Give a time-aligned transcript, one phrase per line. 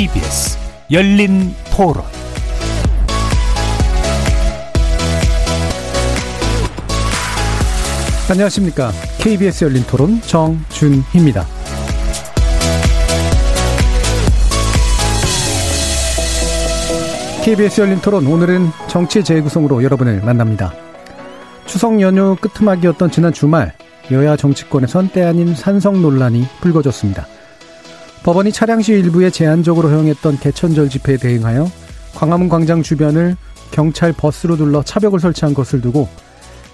[0.00, 0.56] KBS
[0.90, 2.02] 열린 토론
[8.30, 8.92] 안녕하십니까.
[9.18, 11.44] KBS 열린 토론 정준희입니다.
[17.44, 20.72] KBS 열린 토론 오늘은 정치 재구성으로 여러분을 만납니다.
[21.66, 23.74] 추석 연휴 끄트막이었던 지난 주말
[24.10, 27.26] 여야 정치권에선 때 아닌 산성 논란이 불거졌습니다.
[28.22, 31.70] 법원이 차량 시 일부에 제한적으로 허용했던 개천절 집회에 대응하여
[32.14, 33.36] 광화문 광장 주변을
[33.70, 36.08] 경찰 버스로 둘러 차벽을 설치한 것을 두고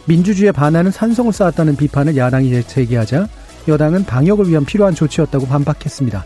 [0.07, 3.29] 민주주의에 반하는 산성을 쌓았다는 비판을 야당이 제기하자
[3.69, 6.25] 여당은 방역을 위한 필요한 조치였다고 반박했습니다.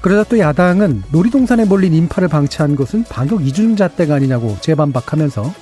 [0.00, 5.52] 그러자 또 야당은 놀이동산에 몰린 인파를 방치한 것은 방역 이중잣대가 아니냐고 재반박하면서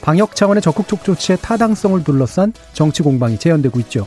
[0.00, 4.06] 방역 차원의 적극적 조치의 타당성을 둘러싼 정치 공방이 재현되고 있죠.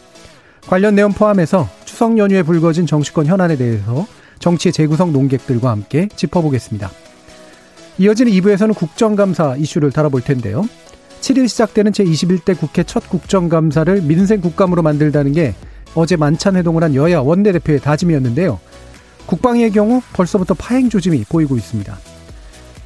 [0.68, 4.06] 관련 내용 포함해서 추석 연휴에 불거진 정치권 현안에 대해서
[4.40, 6.90] 정치의 재구성 논객들과 함께 짚어보겠습니다.
[7.98, 10.64] 이어지는 2부에서는 국정감사 이슈를 다뤄볼 텐데요.
[11.22, 15.54] 7일 시작되는 제21대 국회 첫 국정감사를 민생 국감으로 만들다는 게
[15.94, 18.60] 어제 만찬 회동을 한 여야 원내대표의 다짐이었는데요.
[19.28, 21.96] 국방의 경우 벌써부터 파행 조짐이 보이고 있습니다.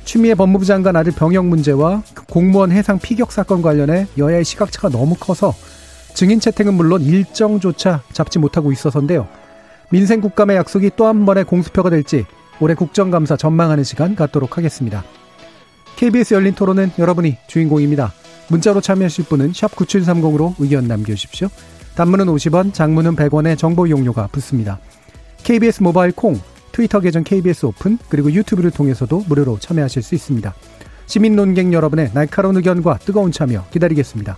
[0.03, 5.53] 추미애 법무부 장관 아들 병역 문제와 공무원 해상 피격 사건 관련해 여야의 시각차가 너무 커서
[6.15, 9.27] 증인 채택은 물론 일정조차 잡지 못하고 있어서인데요.
[9.91, 12.25] 민생 국감의 약속이 또 한 번의 공수표가 될지
[12.59, 15.03] 올해 국정감사 전망하는 시간 갖도록 하겠습니다.
[15.97, 18.13] KBS 열린 토론은 여러분이 주인공입니다.
[18.47, 21.49] 문자로 참여하실 분은 9730으로 의견 남겨주십시오.
[21.95, 24.79] 단문은 50원, 장문은 100원의 정보 이용료가 붙습니다.
[25.43, 26.39] KBS 모바일 콩,
[26.71, 30.53] 트위터 계정 KBS 오픈, 그리고 유튜브를 통해서도 무료로 참여하실 수 있습니다.
[31.07, 34.37] 시민 논객 여러분의 날카로운 의견과 뜨거운 참여 기다리겠습니다.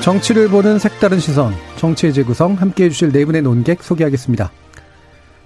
[0.00, 4.50] 정치를 보는 색다른 시선, 정치의 재구성 함께 해 주실 네 분의 논객 소개하겠습니다.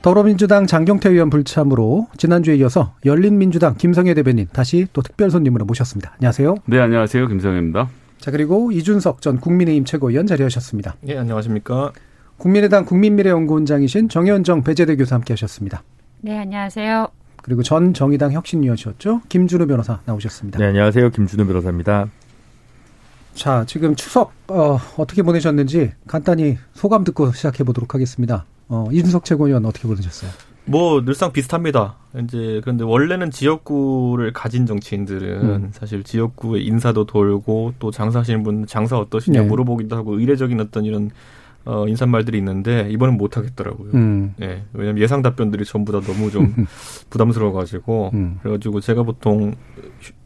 [0.03, 6.13] 더불어민주당 장경태 의원 불참으로 지난주에 이어서 열린민주당 김성애 대변인 다시 또 특별 손님으로 모셨습니다.
[6.15, 6.57] 안녕하세요.
[6.67, 7.27] 네, 안녕하세요.
[7.29, 7.89] 김성애입니다.
[8.19, 10.97] 자, 그리고 이준석 전 국민의힘 최고위원 자리하셨습니다.
[11.01, 11.93] 네, 안녕하십니까.
[12.37, 15.83] 국민의당 국민미래연구원장이신 정현정 배재대 교수 함께 하셨습니다.
[16.21, 17.09] 네, 안녕하세요.
[17.43, 19.23] 그리고 전 정의당 혁신위원이셨죠.
[19.29, 20.59] 김준우 변호사 나오셨습니다.
[20.59, 21.11] 네, 안녕하세요.
[21.11, 22.09] 김준우 변호사입니다.
[23.35, 28.45] 자, 지금 추석 어, 어떻게 보내셨는지 간단히 소감 듣고 시작해 보도록 하겠습니다.
[28.69, 30.31] 어, 이준석 최고위원 어떻게 보내셨어요?
[30.65, 31.97] 뭐 늘상 비슷합니다.
[32.23, 35.71] 이제 그런데 원래는 지역구를 가진 정치인들은 음.
[35.73, 39.47] 사실 지역구의 인사도 돌고 또 장사하시는 분 장사 어떠시냐 네.
[39.49, 41.11] 물어보기도 하고 의례적인 어떤 이런
[41.65, 43.91] 어, 인사말들이 있는데 이번엔 못 하겠더라고요.
[43.95, 44.35] 음.
[44.41, 44.65] 예.
[44.73, 46.55] 왜냐면 예상 답변들이 전부 다 너무 좀
[47.11, 48.39] 부담스러워 가지고 음.
[48.43, 49.55] 그래 가지고 제가 보통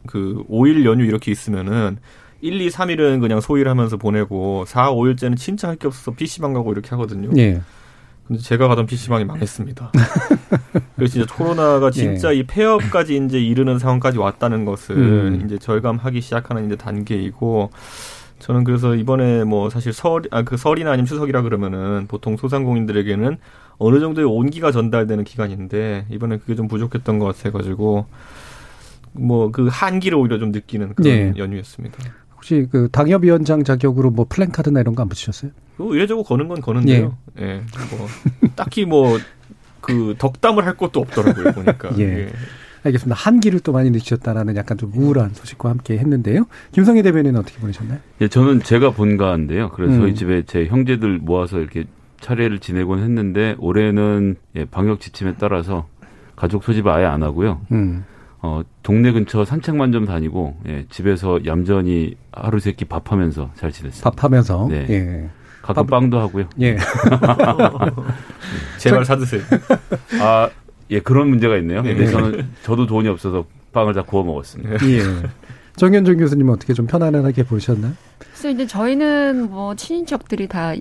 [0.07, 1.97] 그 5일 연휴 이렇게 있으면은
[2.41, 6.71] 1, 2, 3일은 그냥 소일 하면서 보내고 4, 5일째는 진짜 할 게 없어서 PC방 가고
[6.71, 7.29] 이렇게 하거든요.
[7.37, 7.61] 예.
[8.27, 9.91] 근데 제가 가던 PC방이 망했습니다.
[10.95, 12.39] 그래서 진짜 코로나가 진짜 예.
[12.39, 15.41] 이 폐업까지 이제 이르는 상황까지 왔다는 것을 음.
[15.45, 17.69] 이제 절감하기 시작하는 이제 단계이고
[18.39, 23.37] 저는 그래서 이번에 뭐 사실 설, 아, 그 설이나 아니면 추석이라 그러면은 보통 소상공인들에게는
[23.79, 28.05] 어느 정도의 온기가 전달되는 기간인데 이번에 그게 좀 부족했던 것 같아가지고
[29.13, 31.33] 뭐 그 한기를 오히려 좀 느끼는 그런 예.
[31.37, 31.97] 연휴였습니다.
[32.37, 35.51] 혹시 그 당협위원장 자격으로 뭐 플랜카드나 이런 거 안 붙이셨어요?
[35.77, 37.17] 뭐 이래저래 거는 건 거는데요.
[37.39, 37.43] 예.
[37.43, 37.61] 예.
[37.97, 38.07] 뭐
[38.55, 39.17] 딱히 뭐
[39.81, 41.91] 그 덕담을 할 것도 없더라고요 보니까.
[41.97, 42.03] 예.
[42.03, 42.29] 예.
[42.83, 43.15] 알겠습니다.
[43.15, 46.45] 한기를 또 많이 늦추셨다라는 약간 좀 우울한 소식과 함께 했는데요.
[46.73, 47.99] 김성희 대변인은 어떻게 보내셨나요?
[48.21, 49.69] 예, 저는 제가 본가인데요.
[49.71, 50.01] 그래서 음.
[50.01, 51.85] 저희 집에 제 형제들 모아서 이렇게
[52.19, 55.87] 차례를 지내곤 했는데 올해는 예, 방역 지침에 따라서
[56.35, 57.61] 가족 소집을 아예 안 하고요.
[57.71, 58.03] 음.
[58.41, 64.09] 어, 동네 근처 산책만 좀 다니고 예, 집에서 얌전히 하루 세끼 밥하면서 잘 지냈습니다.
[64.09, 64.67] 밥하면서.
[64.69, 64.85] 네.
[64.89, 65.29] 예.
[65.61, 65.99] 가끔 밥...
[65.99, 66.49] 빵도 하고요.
[66.61, 66.77] 예.
[68.77, 69.41] 제발 사드세요.
[70.21, 70.49] 아,
[70.91, 71.81] 예, 그런 문제가 있네요.
[71.81, 71.95] 네.
[71.95, 74.85] 근데 저는 저도 돈이 없어서 빵을 다 구워 먹었습니다.
[74.87, 75.01] 예.
[75.75, 77.93] 정현종 교수님 어떻게 좀 편안하게 보셨나요?
[78.37, 80.73] 그래서 이제 저희는 뭐 친인척들이 다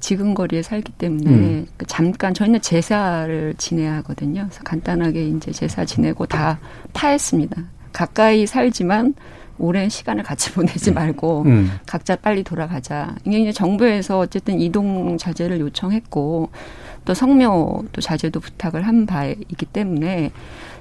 [0.00, 1.66] 지근거리에 살기 때문에 음.
[1.76, 4.46] 그 잠깐 저희는 제사를 지내야 하거든요.
[4.48, 6.58] 그래서 간단하게 이제 제사 지내고 다
[6.92, 7.62] 파했습니다.
[7.92, 9.14] 가까이 살지만
[9.58, 10.94] 오랜 시간을 같이 보내지 음.
[10.94, 11.70] 말고 음.
[11.86, 13.14] 각자 빨리 돌아가자.
[13.24, 16.50] 이게 이제 정부에서 어쨌든 이동 자제를 요청했고
[17.04, 20.32] 또 성묘 또 자제도 부탁을 한 바이기 때문에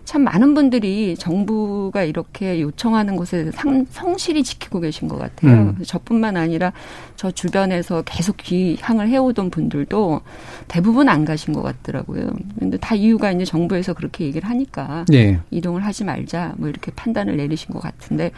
[0.05, 5.73] 참 많은 분들이 정부가 이렇게 요청하는 곳에 상, 성실히 지키고 계신 것 같아요.
[5.77, 5.77] 음.
[5.85, 6.73] 저뿐만 아니라
[7.15, 10.21] 저 주변에서 계속 귀향을 해오던 분들도
[10.67, 12.31] 대부분 안 가신 것 같더라고요.
[12.59, 15.39] 근데 다 이유가 이제 정부에서 그렇게 얘기를 하니까 네.
[15.51, 18.31] 이동을 하지 말자 뭐 이렇게 판단을 내리신 것 같은데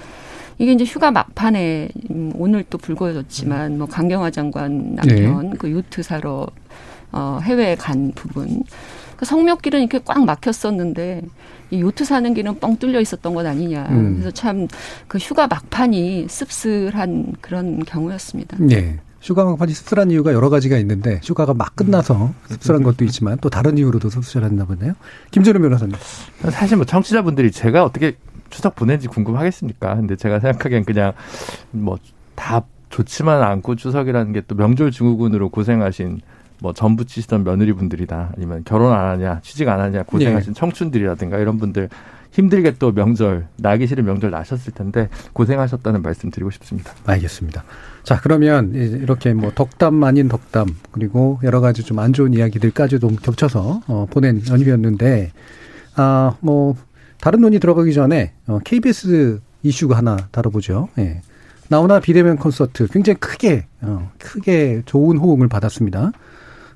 [0.60, 5.56] 이게 이제 휴가 막판에 음, 오늘 또 불거졌지만 뭐 강경화 장관 남편 네.
[5.58, 6.48] 그 요트 사러
[7.12, 8.64] 어 해외에 간 부분
[9.18, 11.24] 그 성묘길은 이렇게 꽉 막혔었는데
[11.72, 13.88] 이 요트 사는 길은 뻥 뚫려 있었던 것 아니냐.
[13.90, 14.14] 음.
[14.16, 14.68] 그래서 참
[15.08, 18.58] 그 휴가 막판이 씁쓸한 그런 경우였습니다.
[18.60, 19.00] 네.
[19.22, 22.34] 휴가 막판이 씁쓸한 이유가 여러 가지가 있는데 휴가가 막 끝나서 음.
[22.50, 24.94] 씁쓸한 것도 있지만 또 다른 이유로도 씁쓸했나 보네요.
[25.32, 25.96] 김준호 변호사님.
[26.52, 28.18] 사실 뭐 청취자분들이 제가 어떻게
[28.52, 29.96] 추석 보낸지 궁금하겠습니까?
[29.96, 31.14] 근데 제가 생각하기엔 그냥
[31.72, 36.22] 뭐다 좋지만 않고 추석이라는 게 또 명절 증후군으로 고생하신
[36.66, 40.60] 뭐 전부 치시던 며느리분들이다 아니면 결혼 안 하냐 취직 안 하냐 고생하신 네.
[40.60, 41.90] 청춘들이라든가 이런 분들
[42.32, 46.92] 힘들게 또 명절 나기 싫은 명절 나셨을 텐데 고생하셨다는 말씀 드리고 싶습니다.
[47.06, 47.64] 알겠습니다.
[48.02, 53.82] 자 그러면 이렇게 뭐 덕담 아닌 덕담 그리고 여러 가지 좀 안 좋은 이야기들까지도 겹쳐서
[53.86, 55.34] 어, 보낸 연휴였는데
[55.94, 56.76] 아뭐
[57.22, 60.90] 다른 논의 들어가기 전에 어, KBS 이슈가 하나 다뤄보죠.
[60.98, 61.22] 예.
[61.70, 66.12] 나오나 비대면 콘서트 굉장히 크게 어, 크게 좋은 호응을 받았습니다.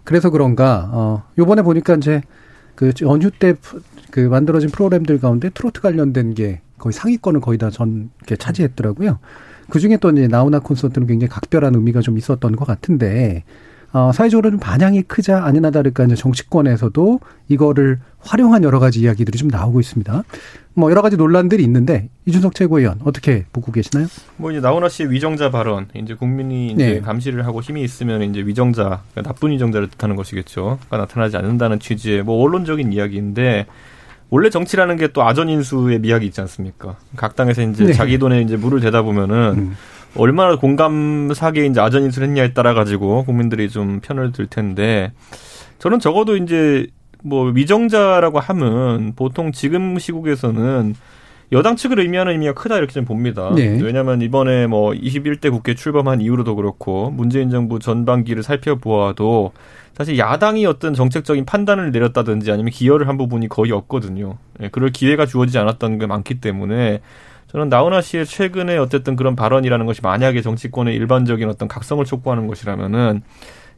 [0.09, 2.23] 그래서 그런가 어 요번에 보니까 이제
[2.75, 3.53] 그 연휴 때
[4.11, 9.19] 그 만들어진 프로그램들 가운데 트로트 관련된 게 거의 상위권을 거의 다전게 차지했더라고요.
[9.69, 13.43] 그 중에 또 이제 나오나 콘서트는 굉장히 각별한 의미가 좀 있었던 것 같은데
[13.91, 19.47] 어, 사회적으로 좀 반향이 크자 아니나 다를까 이제 정치권에서도 이거를 활용한 여러 가지 이야기들이 좀
[19.47, 20.23] 나오고 있습니다.
[20.75, 24.07] 뭐 여러 가지 논란들이 있는데 이준석 최고위원 어떻게 보고 계시나요?
[24.37, 27.01] 뭐 이제 나훈아 씨의 위정자 발언 이제 국민이 이제 네.
[27.01, 30.77] 감시를 하고 힘이 있으면 이제 위정자 그러니까 나쁜 위정자를 뜻하는 것이겠죠.
[30.87, 33.65] 그러니까 나타나지 않는다는 취지의 뭐 원론적인 이야기인데
[34.29, 36.95] 원래 정치라는 게 또 아전인수의 미학이 있지 않습니까?
[37.15, 37.93] 각 당에서 이제 네.
[37.93, 39.77] 자기 돈에 이제 물을 대다 보면은 음.
[40.15, 45.11] 얼마나 공감사게 이제 아전인수를 했냐에 따라 가지고 국민들이 좀 편을 들 텐데
[45.77, 46.87] 저는 적어도 이제
[47.23, 50.95] 뭐 위정자라고 하면 보통 지금 시국에서는
[51.51, 53.51] 여당 측을 의미하는 의미가 크다 이렇게 좀 봅니다.
[53.55, 53.79] 네.
[53.81, 59.51] 왜냐하면 이번에 뭐 21대 국회 출범한 이후로도 그렇고 문재인 정부 전반기를 살펴보아도
[59.97, 64.37] 사실 야당이 어떤 정책적인 판단을 내렸다든지 아니면 기여를 한 부분이 거의 없거든요.
[64.61, 67.01] 예, 그럴 기회가 주어지지 않았던 게 많기 때문에
[67.51, 73.21] 저는 나훈아 씨의 최근에 어쨌든 그런 발언이라는 것이 만약에 정치권의 일반적인 어떤 각성을 촉구하는 것이라면은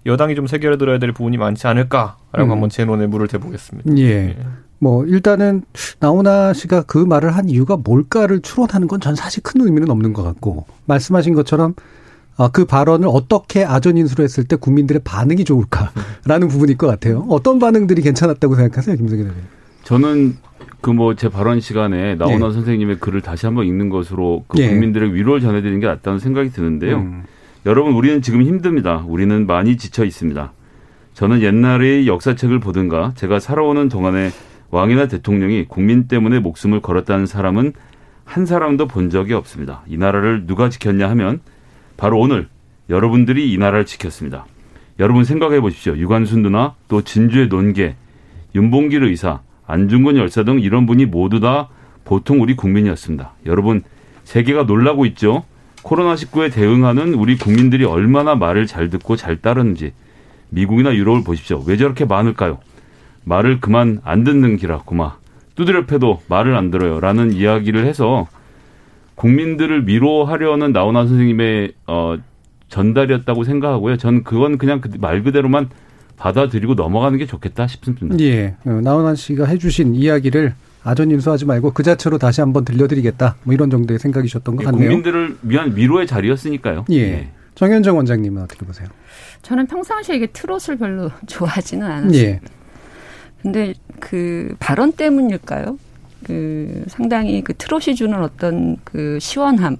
[0.05, 2.51] 여당이 좀 새겨들어야 드될 부분이 많지 않을까라고 음.
[2.51, 3.95] 한번 제 논에 물을 대보겠습니다.
[3.97, 4.03] 예.
[4.29, 4.37] 예.
[4.79, 5.61] 뭐 일단은
[5.99, 10.23] 나훈아 씨가 그 말을 한 이유가 뭘까를 추론하는 건 전 사실 큰 의미는 없는 것
[10.23, 11.75] 같고 말씀하신 것처럼
[12.37, 17.25] 아, 그 발언을 어떻게 아전 인수로 했을 때 국민들의 반응이 좋을까라는 부분일 것 같아요.
[17.29, 19.43] 어떤 반응들이 괜찮았다고 생각하세요, 김성현 의원님?
[19.83, 20.37] 저는
[20.81, 22.53] 그 뭐 제 발언 시간에 나훈아 네.
[22.53, 24.69] 선생님의 글을 다시 한번 읽는 것으로 그 네.
[24.69, 26.97] 국민들의 위로를 전해드리는 게 낫다는 생각이 드는데요.
[26.97, 27.23] 음.
[27.65, 29.03] 여러분 우리는 지금 힘듭니다.
[29.07, 30.51] 우리는 많이 지쳐 있습니다.
[31.13, 34.31] 저는 옛날의 역사책을 보든가 제가 살아오는 동안에
[34.71, 37.73] 왕이나 대통령이 국민 때문에 목숨을 걸었다는 사람은
[38.23, 39.83] 한 사람도 본 적이 없습니다.
[39.87, 41.41] 이 나라를 누가 지켰냐 하면
[41.97, 42.47] 바로 오늘
[42.89, 44.45] 여러분들이 이 나라를 지켰습니다.
[44.99, 45.95] 여러분 생각해 보십시오.
[45.97, 47.95] 유관순 누나 또 진주의 논계
[48.55, 51.69] 윤봉길 의사 안중근 열사 등 이런 분이 모두 다
[52.03, 53.31] 보통 우리 국민이었습니다.
[53.45, 53.83] 여러분,
[54.23, 55.45] 세계가 놀라고 있죠?
[55.83, 59.93] 코로나19에 대응하는 우리 국민들이 얼마나 말을 잘 듣고 잘 따르는지
[60.49, 61.63] 미국이나 유럽을 보십시오.
[61.65, 62.59] 왜 저렇게 많을까요?
[63.23, 65.15] 말을 그만 안 듣는 기라 고마.
[65.55, 66.99] 두드려 패도 말을 안 들어요.
[66.99, 68.27] 라는 이야기를 해서
[69.15, 72.17] 국민들을 위로하려는 나훈아 선생님의 어,
[72.67, 73.97] 전달이었다고 생각하고요.
[73.97, 75.69] 전 그건 그냥 그말 그대로만
[76.21, 78.15] 받아들이고 넘어가는 게 좋겠다 싶습니다.
[78.19, 78.55] 예.
[78.65, 83.37] 어, 나훈아 씨가 해주신 이야기를 아전 인수하지 말고 그 자체로 다시 한번 들려드리겠다.
[83.43, 84.89] 뭐 이런 정도의 생각이셨던 것 예, 같네요.
[84.89, 86.85] 국민들을 위한 위로의 자리였으니까요.
[86.91, 86.95] 예.
[86.95, 87.29] 예.
[87.55, 88.87] 정현정 원장님은 어떻게 보세요?
[89.41, 92.21] 저는 평상시에 이게 트롯을 별로 좋아하지는 않았어요.
[92.21, 92.39] 예.
[93.41, 95.79] 근데 그 발언 때문일까요?
[96.23, 99.77] 그 상당히 그 트롯이 주는 어떤 그 시원함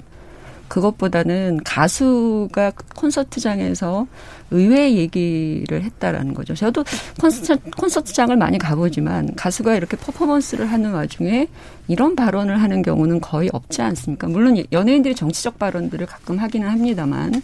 [0.71, 4.07] 그것보다는 가수가 콘서트장에서
[4.51, 6.55] 의외의 얘기를 했다라는 거죠.
[6.55, 6.85] 저도
[7.19, 11.49] 콘서트, 콘서트장을 많이 가보지만 가수가 이렇게 퍼포먼스를 하는 와중에
[11.89, 14.27] 이런 발언을 하는 경우는 거의 없지 않습니까?
[14.27, 17.41] 물론 연예인들이 정치적 발언들을 가끔 하기는 합니다만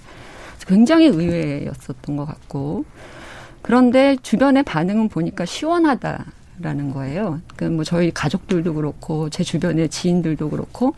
[0.66, 2.86] 굉장히 의외였었던 것 같고
[3.62, 6.24] 그런데 주변의 반응은 보니까 시원하다
[6.60, 7.42] 라는 거예요.
[7.58, 10.96] 그뭐 저희 가족들도 그렇고 제 주변의 지인들도 그렇고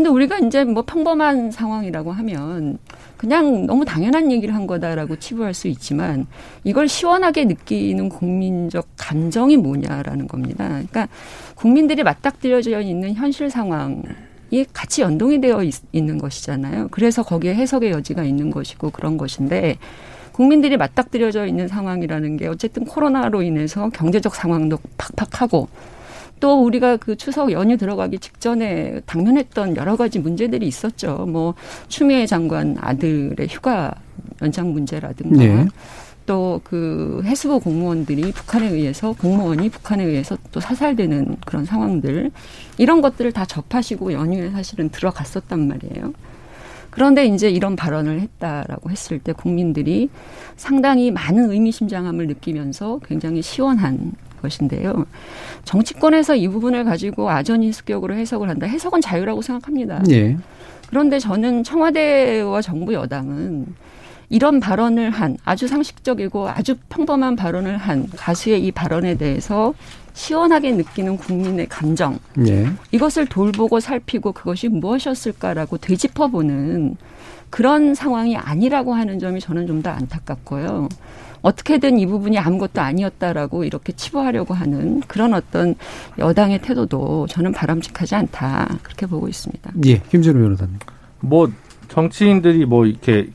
[0.00, 2.78] 근데 우리가 이제 뭐 평범한 상황이라고 하면
[3.18, 6.26] 그냥 너무 당연한 얘기를 한 거다라고 치부할 수 있지만
[6.64, 10.66] 이걸 시원하게 느끼는 국민적 감정이 뭐냐라는 겁니다.
[10.68, 11.06] 그러니까
[11.54, 14.02] 국민들이 맞닥뜨려져 있는 현실 상황
[14.50, 16.88] 이 같이 연동이 되어 있, 는 것이잖아요.
[16.90, 19.76] 그래서 거기에 해석의 여지가 있는 것이고 그런 것인데
[20.32, 25.68] 국민들이 맞닥뜨려져 있는 상황이라는 게 어쨌든 코로나로 인해서 경제적 상황도 팍팍하고
[26.40, 31.26] 또 우리가 그 추석 연휴 들어가기 직전에 당면했던 여러 가지 문제들이 있었죠.
[31.28, 31.54] 뭐
[31.88, 33.94] 추미애 장관 아들의 휴가
[34.42, 35.66] 연장 문제라든가 네.
[36.26, 42.30] 또그 해수부 공무원들이 북한에 의해서 공무원이 북한에 의해서 또 사살되는 그런 상황들
[42.78, 46.12] 이런 것들을 다 접하시고 연휴에 사실은 들어갔었단 말이에요.
[46.90, 50.08] 그런데 이제 이런 발언을 했다라고 했을 때 국민들이
[50.56, 55.04] 상당히 많은 의미심장함을 느끼면서 굉장히 시원한 것인데요.
[55.64, 58.66] 정치권에서 이 부분을 가지고 아전인 습격으로 해석을 한다.
[58.66, 60.02] 해석은 자유라고 생각합니다.
[60.10, 60.36] 예.
[60.88, 63.66] 그런데 저는 청와대와 정부 여당은
[64.28, 69.74] 이런 발언을 한 아주 상식적이고 아주 평범한 발언을 한 가수의 이 발언에 대해서
[70.12, 72.68] 시원하게 느끼는 국민의 감정 예.
[72.92, 76.96] 이것을 돌보고 살피고 그것이 무엇이었을까라고 되짚어보는
[77.50, 80.88] 그런 상황이 아니라고 하는 점이 저는 좀 더 안타깝고요.
[81.42, 85.74] 어떻게든 이 부분이 아무것도 아니었다라고 이렇게 치부하려고 하는 그런 어떤
[86.18, 89.72] 여당의 태도도 저는 바람직하지 않다 그렇게 보고 있습니다.
[89.86, 90.78] 예, 김준우 변호사님.
[91.20, 91.50] 뭐
[91.88, 93.30] 정치인들이 뭐 이렇게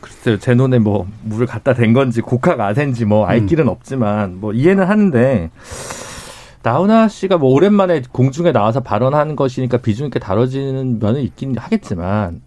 [0.00, 3.46] 글쎄요 제 눈에 뭐 물을 갖다 댄 건지 곡학 아센지 뭐알 음.
[3.46, 5.50] 길은 없지만 뭐 이해는 하는데
[6.62, 12.42] 나훈아 씨가 뭐 오랜만에 공중에 나와서 발언하는 것이니까 비중 있게 다뤄지는 면은 있긴 하겠지만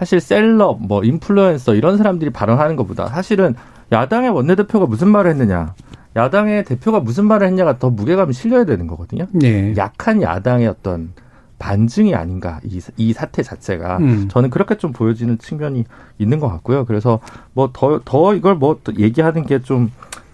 [0.00, 3.54] 사실 셀럽, 뭐 인플루언서 이런 사람들이 발언하는 것보다 사실은
[3.92, 5.74] 야당의 원내대표가 무슨 말을 했느냐,
[6.16, 9.26] 야당의 대표가 무슨 말을 했냐가 더 무게감이 실려야 되는 거거든요.
[9.32, 9.74] 네.
[9.76, 11.12] 약한 야당의 어떤
[11.58, 14.28] 반증이 아닌가 이, 이 사태 자체가 음.
[14.30, 15.84] 저는 그렇게 좀 보여지는 측면이
[16.16, 16.86] 있는 것 같고요.
[16.86, 17.20] 그래서
[17.52, 19.90] 뭐 더더 더 이걸 뭐 얘기하는 게 좀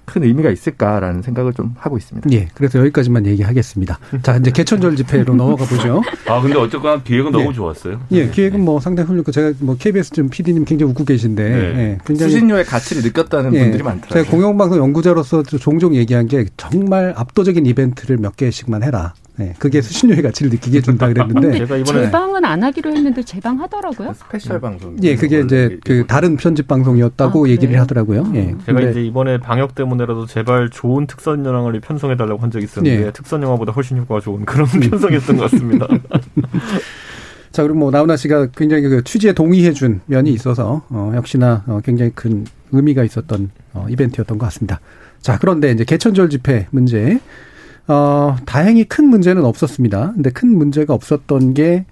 [0.07, 2.31] 큰 의미가 있을까라는 생각을 좀 하고 있습니다.
[2.33, 3.99] 예, 그래서 여기까지만 얘기하겠습니다.
[4.23, 6.01] 자, 이제 개천절 집회로 넘어가 보죠.
[6.27, 7.39] 아, 근데 어쨌거나 기획은 예.
[7.43, 8.01] 너무 좋았어요.
[8.13, 11.59] 예, 기획은 뭐 상당히 훌륭하고 제가 뭐 KBS 좀 PD님 굉장히 웃고 계신데 네.
[11.59, 14.23] 예, 굉장히 수신료의 가치를 느꼈다는 예, 분들이 많더라고요.
[14.25, 19.15] 제가 공영방송 연구자로서 종종 얘기한 게 정말 압도적인 이벤트를 몇 개씩만 해라.
[19.38, 24.14] 네, 그게 수신료의 가치를 느끼게 준다 그랬는데 제가 이번에 재방은 안 하기로 했는데 재방 하더라고요.
[24.14, 24.97] special 방송.
[25.02, 28.33] 예, 그게 이제 그 다른 편집 방송이었다고 아, 얘기를 하더라고요.
[28.35, 28.55] 예.
[28.64, 33.11] 제가 이제 이번에 방역 때문에라도 제발 좋은 특선 영화를 편성해 달라고 한 적이 있었는데 예.
[33.12, 35.87] 특선 영화보다 훨씬 효과가 좋은 그런 편성이었던 것 같습니다.
[37.52, 41.81] 자, 그리고 뭐 나훈아 씨가 굉장히 그 취지에 동의해 준 면이 있어서 어, 역시나 어,
[41.85, 44.81] 굉장히 큰 의미가 있었던 어, 이벤트였던 것 같습니다.
[45.21, 47.19] 자, 그런데 이제 개천절 집회 문제.
[47.88, 50.12] 어, 다행히 큰 문제는 없었습니다.
[50.14, 51.87] 근데 큰 문제가 없었던 게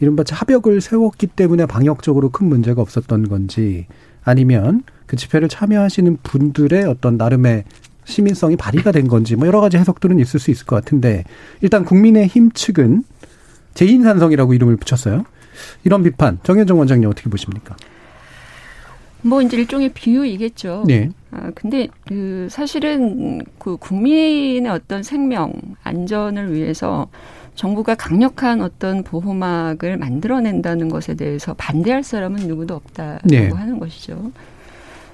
[0.00, 3.86] 이른바 합역을 세웠기 때문에 방역적으로 큰 문제가 없었던 건지
[4.24, 7.64] 아니면 그 집회를 참여하시는 분들의 어떤 나름의
[8.04, 11.24] 시민성이 발휘가 된 건지 뭐 여러 가지 해석들은 있을 수 있을 것 같은데
[11.60, 13.04] 일단 국민의힘 측은
[13.74, 15.24] 재인산성이라고 이름을 붙였어요.
[15.84, 17.76] 이런 비판 정현정 원장님 어떻게 보십니까?
[19.22, 20.84] 뭐 이제 일종의 비유이겠죠.
[20.86, 21.10] 네.
[21.30, 25.52] 아 근데 그 사실은 그 국민의 어떤 생명
[25.82, 27.08] 안전을 위해서
[27.54, 33.48] 정부가 강력한 어떤 보호막을 만들어낸다는 것에 대해서 반대할 사람은 누구도 없다라고 네.
[33.48, 34.32] 하는 것이죠.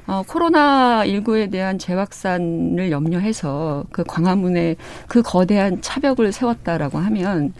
[0.07, 7.53] 어, 코로나19에 대한 재확산을 염려해서 그 광화문에 그 거대한 차벽을 세웠다라고 하면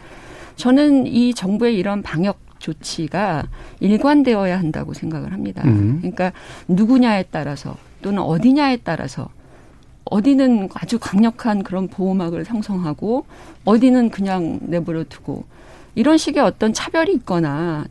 [0.55, 3.47] 저는 이 정부의 이런 방역 조치가
[3.79, 5.63] 일관되어야 한다고 생각을 합니다.
[5.65, 5.97] 음.
[5.99, 6.31] 그러니까
[6.67, 9.29] 누구냐에 따라서 또는 어디냐에 따라서
[10.05, 13.25] 어디는 아주 강력한 그런 보호막을 형성하고
[13.65, 15.45] 어디는 그냥 내버려 두고
[15.95, 17.85] 이런 식의 어떤 차별이 있거나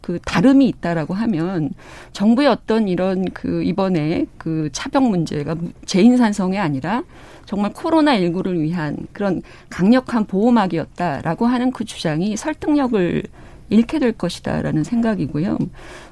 [0.00, 1.70] 그 다름이 있다라고 하면
[2.12, 5.54] 정부의 어떤 이런 그 이번에 그 차벽 문제가
[5.86, 7.04] 재인산성이 아니라
[7.46, 13.22] 정말 코로나19를 위한 그런 강력한 보호막이었다라고 하는 그 주장이 설득력을
[13.72, 15.58] 잃게 될 것이다라는 생각이고요.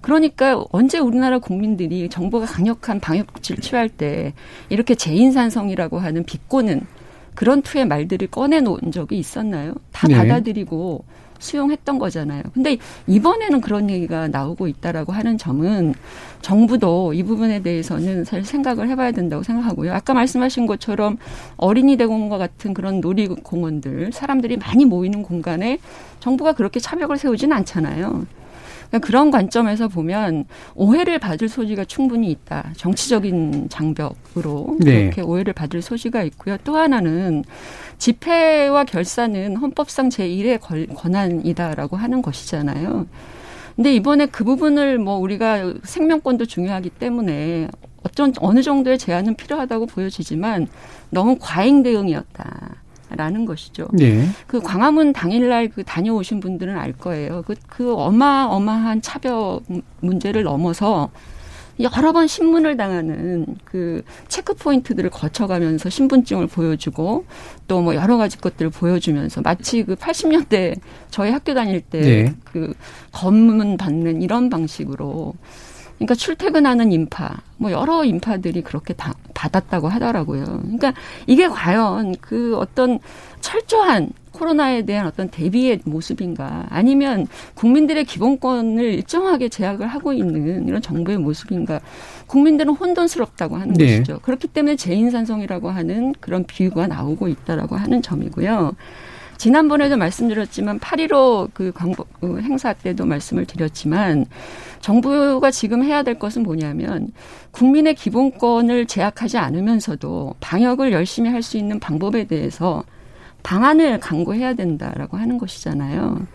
[0.01, 4.33] 그러니까 언제 우리나라 국민들이 정부가 강력한 방역 조치를 취할 때
[4.71, 6.81] 이렇게 재인산성이라고 하는 비꼬는
[7.35, 9.75] 그런 투의 말들을 꺼내놓은 적이 있었나요?
[9.93, 10.15] 다 네.
[10.15, 11.05] 받아들이고
[11.41, 12.43] 수용했던 거잖아요.
[12.55, 15.95] 근데 이번에는 그런 얘기가 나오고 있다라고 하는 점은
[16.41, 19.93] 정부도 이 부분에 대해서는 사실 생각을 해봐야 된다고 생각하고요.
[19.93, 21.19] 아까 말씀하신 것처럼
[21.57, 25.79] 어린이 대공원과 같은 그런 놀이공원들 사람들이 많이 모이는 공간에
[26.21, 28.27] 정부가 그렇게 차벽을 세우지는 않잖아요.
[28.91, 30.45] 그러니까 그런 관점에서 보면
[30.75, 32.71] 오해를 받을 소지가 충분히 있다.
[32.77, 35.03] 정치적인 장벽으로 네.
[35.03, 36.57] 그렇게 오해를 받을 소지가 있고요.
[36.65, 37.45] 또 하나는
[38.01, 40.59] 집회와 결사는 헌법상 제1의
[40.97, 43.07] 권한이다라고 하는 것이잖아요.
[43.77, 47.69] 근데 이번에 그 부분을 뭐 우리가 생명권도 중요하기 때문에
[48.03, 50.67] 어떤 어느 정도의 제한은 필요하다고 보여지지만
[51.11, 52.77] 너무 과잉 대응이었다.
[53.13, 53.89] 라는 것이죠.
[53.93, 54.25] 네.
[54.47, 57.43] 그 광화문 당일날 그 다녀오신 분들은 알 거예요.
[57.45, 59.59] 그, 그 어마어마한 차별
[59.99, 61.11] 문제를 넘어서
[61.83, 67.25] 여러 번 신문을 당하는 그 체크 포인트들을 거쳐가면서 신분증을 보여주고
[67.67, 70.79] 또 뭐 여러 가지 것들을 보여주면서 마치 그 80년대
[71.11, 72.35] 저희 학교 다닐 때그 네.
[72.45, 72.75] 그
[73.13, 75.35] 검문 받는 이런 방식으로
[75.97, 80.45] 그러니까 출퇴근하는 인파, 뭐 여러 인파들이 그렇게 다 받았다고 하더라고요.
[80.63, 80.95] 그러니까
[81.27, 82.99] 이게 과연 그 어떤
[83.41, 84.11] 철저한
[84.41, 91.81] 코로나에 대한 어떤 대비의 모습인가 아니면 국민들의 기본권을 일정하게 제약을 하고 있는 이런 정부의 모습인가
[92.27, 93.99] 국민들은 혼돈스럽다고 하는 네.
[93.99, 94.21] 것이죠.
[94.21, 98.75] 그렇기 때문에 재인산성이라고 하는 그런 비유가 나오고 있다라고 하는 점이고요.
[99.37, 104.27] 지난번에도 말씀드렸지만 8.15그 광복 그 행사 때도 말씀을 드렸지만
[104.81, 107.09] 정부가 지금 해야 될 것은 뭐냐면
[107.51, 112.85] 국민의 기본권을 제약하지 않으면서도 방역을 열심히 할 수 있는 방법에 대해서
[113.43, 116.27] 방안을 강구해야 된다라고 하는 것이잖아요.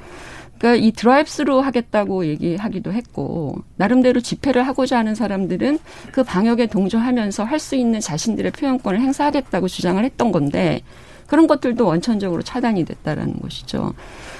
[0.57, 5.79] 그러니까 이 드라이브스루 하겠다고 얘기하기도 했고 나름대로 집회를 하고자 하는 사람들은
[6.11, 10.81] 그 방역에 동조하면서 할 수 있는 자신들의 표현권을 행사하겠다고 주장을 했던 건데
[11.27, 13.93] 그런 것들도 원천적으로 차단이 됐다라는 것이죠.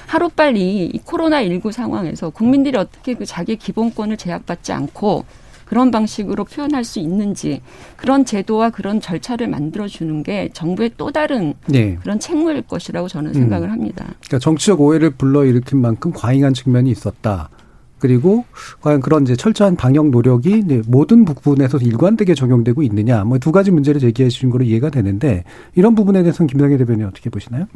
[0.06, 5.24] 하루빨리 이 코로나19 상황에서 국민들이 어떻게 그 자기 기본권을 제약받지 않고
[5.66, 7.60] 그런 방식으로 표현할 수 있는지
[7.96, 11.98] 그런 제도와 그런 절차를 만들어 주는 게 정부의 또 다른 네.
[12.00, 13.72] 그런 책무일 것이라고 저는 생각을 음.
[13.72, 14.06] 합니다.
[14.20, 17.50] 그러니까 정치적 오해를 불러일으킨 만큼 과잉한 측면이 있었다.
[17.98, 18.44] 그리고
[18.82, 24.00] 과연 그런 이제 철저한 방역 노력이 모든 부분에서 일관되게 적용되고 있느냐 뭐 두 가지 문제를
[24.00, 25.44] 제기해 주신 거로 이해가 되는데
[25.74, 27.66] 이런 부분에 대해서는 김상희 대변인 어떻게 보시나요?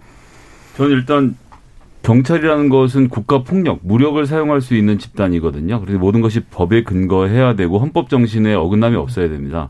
[0.77, 1.37] 저는 일단
[2.03, 5.81] 경찰이라는 것은 국가 폭력, 무력을 사용할 수 있는 집단이거든요.
[5.81, 9.69] 그래서 모든 것이 법에 근거해야 되고 헌법 정신에 어긋남이 없어야 됩니다.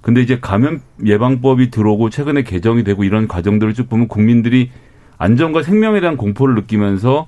[0.00, 4.70] 근데 이제 감염 예방법이 들어오고 최근에 개정이 되고 이런 과정들을 쭉 보면 국민들이
[5.18, 7.26] 안전과 생명에 대한 공포를 느끼면서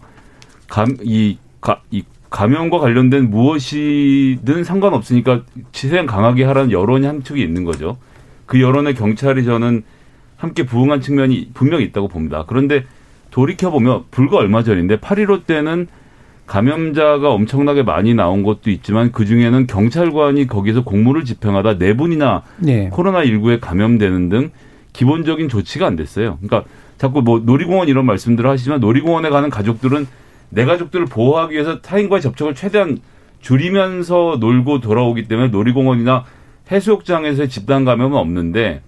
[0.69, 7.65] 감, 이, 가, 이 감염과 관련된 무엇이든 상관없으니까 최대한 강하게 하라는 여론이 한 축이 있는
[7.65, 7.99] 거죠.
[8.47, 9.83] 그 여론에 경찰이 저는
[10.37, 12.45] 함께 부응한 측면이 분명히 있다고 봅니다.
[12.47, 12.87] 그런데
[13.31, 15.87] 돌이켜보면 불과 얼마 전인데 8.15 때는
[16.47, 22.91] 감염자가 엄청나게 많이 나온 것도 있지만 그 중에는 경찰관이 거기서 공무를 집행하다 네 분이나 네.
[22.91, 24.51] 코로나19에 감염되는 등
[24.93, 26.39] 기본적인 조치가 안 됐어요.
[26.41, 30.09] 그러니까 자꾸 뭐 놀이공원 이런 말씀들을 하시지만 놀이공원에 가는 가족들은
[30.49, 32.99] 내 가족들을 보호하기 위해서 타인과의 접촉을 최대한
[33.41, 36.25] 줄이면서 놀고 돌아오기 때문에 놀이공원이나
[36.71, 38.83] 해수욕장에서의 집단 감염은 없는데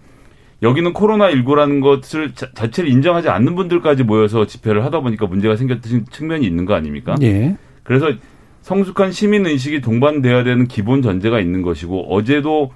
[0.63, 6.47] 여기는 코로나19라는 것을 자, 체를 인정하지 않는 분들까지 모여서 집회를 하다 보니까 문제가 생겼던 측면이
[6.47, 7.17] 있는 거 아닙니까?
[7.23, 7.57] 예.
[7.83, 8.13] 그래서
[8.61, 12.73] 성숙한 시민 의식이 동반돼야 되는 기본 전제가 있는 것이고 어제도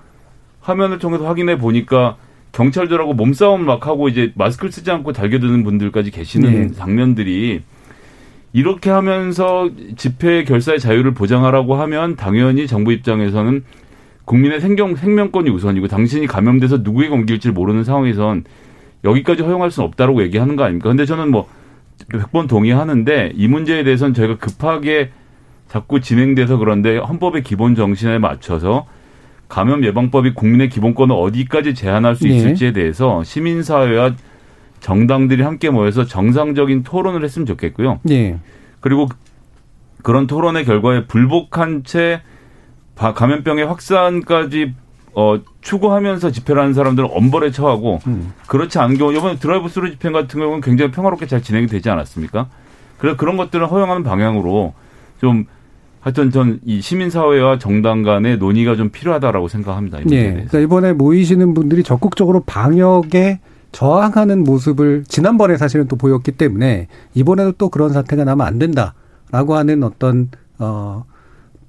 [0.60, 2.16] 화면을 통해서 확인해 보니까
[2.50, 6.68] 경찰들하고 몸싸움 막 하고 이제 마스크를 쓰지 않고 달겨드는 분들까지 계시는 예.
[6.74, 7.62] 장면들이
[8.52, 13.62] 이렇게 하면서 집회 결사의 자유를 보장하라고 하면 당연히 정부 입장에서는
[14.26, 18.44] 국민의 생경, 생명권이 우선이고 당신이 감염돼서 누구에게 옮길지 모르는 상황에선
[19.04, 20.88] 여기까지 허용할 수는 없다라고 얘기하는 거 아닙니까?
[20.88, 21.48] 근데 저는 뭐
[22.10, 25.10] 100번 동의하는데 이 문제에 대해서는 저희가 급하게
[25.68, 28.86] 자꾸 진행돼서 그런데 헌법의 기본 정신에 맞춰서
[29.48, 32.36] 감염 예방법이 국민의 기본권을 어디까지 제한할 수 네.
[32.36, 34.14] 있을지에 대해서 시민사회와
[34.80, 38.00] 정당들이 함께 모여서 정상적인 토론을 했으면 좋겠고요.
[38.02, 38.38] 네.
[38.80, 39.08] 그리고
[40.02, 42.22] 그런 토론의 결과에 불복한 채
[42.96, 44.74] 감염병의 확산까지
[45.14, 48.32] 어, 추구하면서 집회를 하는 사람들은 엄벌에 처하고 음.
[48.46, 52.48] 그렇지 않은 경우 이번에 드라이브 스루 집회 같은 경우는 굉장히 평화롭게 잘 진행이 되지 않았습니까?
[52.98, 54.74] 그래서 그런 것들을 허용하는 방향으로
[55.20, 55.46] 좀
[56.00, 59.98] 하여튼 전 이 시민사회와 정당 간의 논의가 좀 필요하다라고 생각합니다.
[60.06, 60.32] 네.
[60.32, 63.40] 그러니까 이번에 모이시는 분들이 적극적으로 방역에
[63.72, 69.82] 저항하는 모습을 지난번에 사실은 또 보였기 때문에 이번에도 또 그런 사태가 나면 안 된다라고 하는
[69.82, 71.04] 어떤 어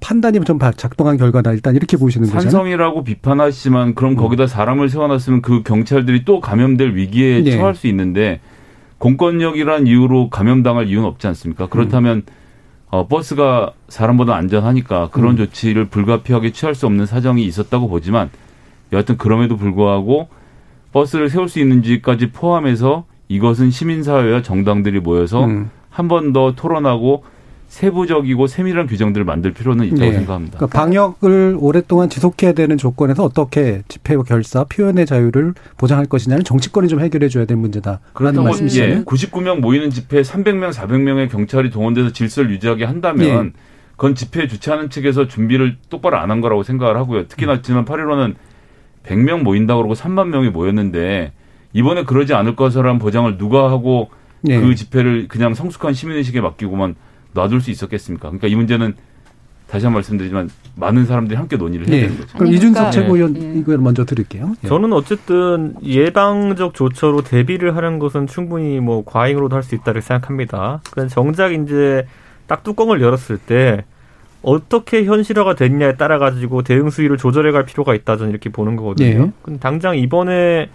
[0.00, 2.40] 판단이 좀 작동한 결과다 일단 이렇게 보시는 거죠.
[2.40, 4.16] 산성이라고 비판하시지만 그럼 음.
[4.16, 7.56] 거기다 사람을 세워놨으면 그 경찰들이 또 감염될 위기에 네.
[7.56, 8.40] 처할 수 있는데
[8.98, 11.66] 공권력이란 이유로 감염당할 이유는 없지 않습니까?
[11.66, 12.22] 그렇다면 음.
[12.90, 15.36] 어, 버스가 사람보다 안전하니까 그런 음.
[15.36, 18.30] 조치를 불가피하게 취할 수 없는 사정이 있었다고 보지만
[18.92, 20.28] 여하튼 그럼에도 불구하고
[20.92, 25.70] 버스를 세울 수 있는지까지 포함해서 이것은 시민사회와 정당들이 모여서 음.
[25.90, 27.24] 한번 더 토론하고
[27.68, 30.12] 세부적이고 세밀한 규정들을 만들 필요는 있다고 네.
[30.12, 30.58] 생각합니다.
[30.58, 37.00] 그러니까 방역을 오랫동안 지속해야 되는 조건에서 어떻게 집회와 결사, 표현의 자유를 보장할 것이냐는 정치권이 좀
[37.00, 38.00] 해결해 줘야 될 문제다.
[38.14, 38.84] 그런 말씀이시죠.
[38.84, 43.60] 예, 99명 모이는 집회 300명, 400명의 경찰이 동원돼서 질서를 유지하게 한다면 예.
[43.96, 47.26] 그건 집회 주최하는 측에서 준비를 똑바로 안 한 거라고 생각을 하고요.
[47.28, 48.34] 특히나 지난 8일로는
[49.04, 51.32] 100명 모인다고 그러고 3만 명이 모였는데
[51.72, 54.60] 이번에 그러지 않을 것이라는 보장을 누가 하고 네.
[54.60, 56.94] 그 집회를 그냥 성숙한 시민의식에 맡기고만
[57.38, 58.28] 놔둘 수 있었겠습니까?
[58.28, 58.94] 그러니까 이 문제는
[59.68, 62.00] 다시 한 번 말씀드리지만 많은 사람들이 함께 논의를 해야 네.
[62.08, 62.38] 되는 거죠.
[62.38, 63.52] 그럼 이준석 최고위원 네.
[63.56, 64.54] 이걸 먼저 드릴게요.
[64.64, 64.68] 예.
[64.68, 70.80] 저는 어쨌든 예방적 조처로 대비를 하는 것은 충분히 뭐 과잉으로도 할 수 있다고 생각합니다.
[70.90, 72.06] 그런 정작 이제
[72.46, 73.84] 딱 뚜껑을 열었을 때
[74.40, 79.26] 어떻게 현실화가 됐냐에 따라 가지고 대응 수위를 조절해 갈 필요가 있다 저는 이렇게 보는 거거든요.
[79.26, 79.32] 네.
[79.42, 80.70] 근데 당장 이번에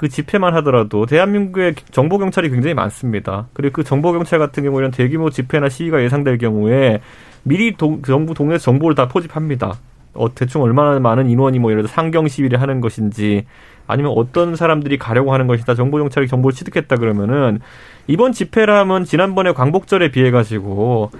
[0.00, 3.48] 그 집회만 하더라도 대한민국의 정보 경찰이 굉장히 많습니다.
[3.52, 7.02] 그리고 그 정보 경찰 같은 경우에는 대규모 집회나 시위가 예상될 경우에
[7.42, 9.74] 미리 동, 정부 동네에서 정보를 다 포집합니다.
[10.14, 13.44] 어, 대충 얼마나 많은 인원이 뭐 예를 들어 상경 시위를 하는 것인지
[13.86, 17.60] 아니면 어떤 사람들이 가려고 하는 것이다 정보 경찰이 정보를 취득했다 그러면은
[18.06, 21.10] 이번 집회라면 지난번에 광복절에 비해 가지고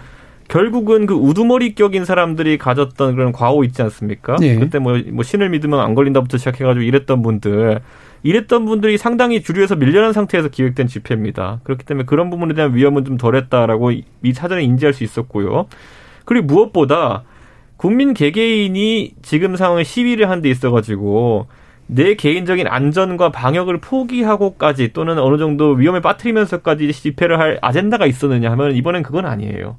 [0.48, 4.36] 결국은 그 우두머리 격인 사람들이 가졌던 그런 과오 있지 않습니까?
[4.36, 4.56] 네.
[4.56, 7.80] 그때 뭐, 뭐 신을 믿으면 안 걸린다부터 시작해가지고 이랬던 분들
[8.22, 11.60] 이랬던 분들이 상당히 주류에서 밀려난 상태에서 기획된 집회입니다.
[11.64, 15.66] 그렇기 때문에 그런 부분에 대한 위험은 좀 덜했다라고 이 사전에 인지할 수 있었고요.
[16.24, 17.22] 그리고 무엇보다
[17.76, 21.46] 국민 개개인이 지금 상황에 시위를 한 데 있어가지고
[21.86, 28.76] 내 개인적인 안전과 방역을 포기하고까지 또는 어느 정도 위험에 빠뜨리면서까지 집회를 할 아젠다가 있었느냐 하면
[28.76, 29.76] 이번엔 그건 아니에요.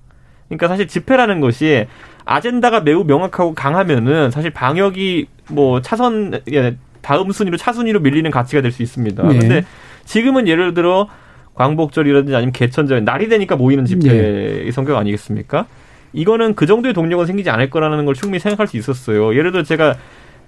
[0.50, 1.86] 그러니까 사실 집회라는 것이
[2.26, 8.72] 아젠다가 매우 명확하고 강하면은 사실 방역이 뭐 차선 예, 다음 순위로 차순위로 밀리는 가치가 될
[8.72, 9.28] 수 있습니다.
[9.28, 9.40] 네.
[9.40, 9.66] 근데
[10.06, 11.08] 지금은 예를 들어
[11.56, 14.72] 광복절이라든지 아니면 개천절 날이 되니까 모이는 집회의 네.
[14.72, 15.66] 성격 아니겠습니까?
[16.14, 19.36] 이거는 그 정도의 동력은 생기지 않을 거라는 걸 충분히 생각할 수 있었어요.
[19.36, 19.96] 예를 들어 제가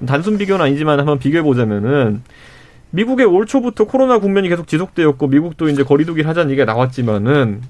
[0.05, 2.23] 단순 비교는 아니지만 한번 비교해 보자면은
[2.91, 7.61] 미국의 올 초부터 코로나 국면이 계속 지속되었고 미국도 이제 거리두기를 하자는 얘기가 나왔지만은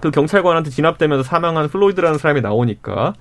[0.00, 3.14] 그 경찰관한테 진압되면서 사망한 플로이드라는 사람이 나오니까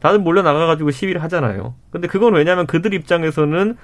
[0.00, 1.74] 다들 몰려 나가가지고 시위를 하잖아요.
[1.90, 3.76] 근데 그건 왜냐하면 그들 입장에서는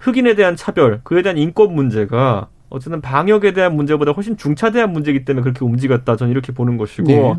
[0.00, 5.42] 흑인에 대한 차별, 그에 대한 인권 문제가 어쨌든 방역에 대한 문제보다 훨씬 중차대한 문제이기 때문에
[5.42, 6.16] 그렇게 움직였다.
[6.16, 7.34] 저는 이렇게 보는 것이고 네.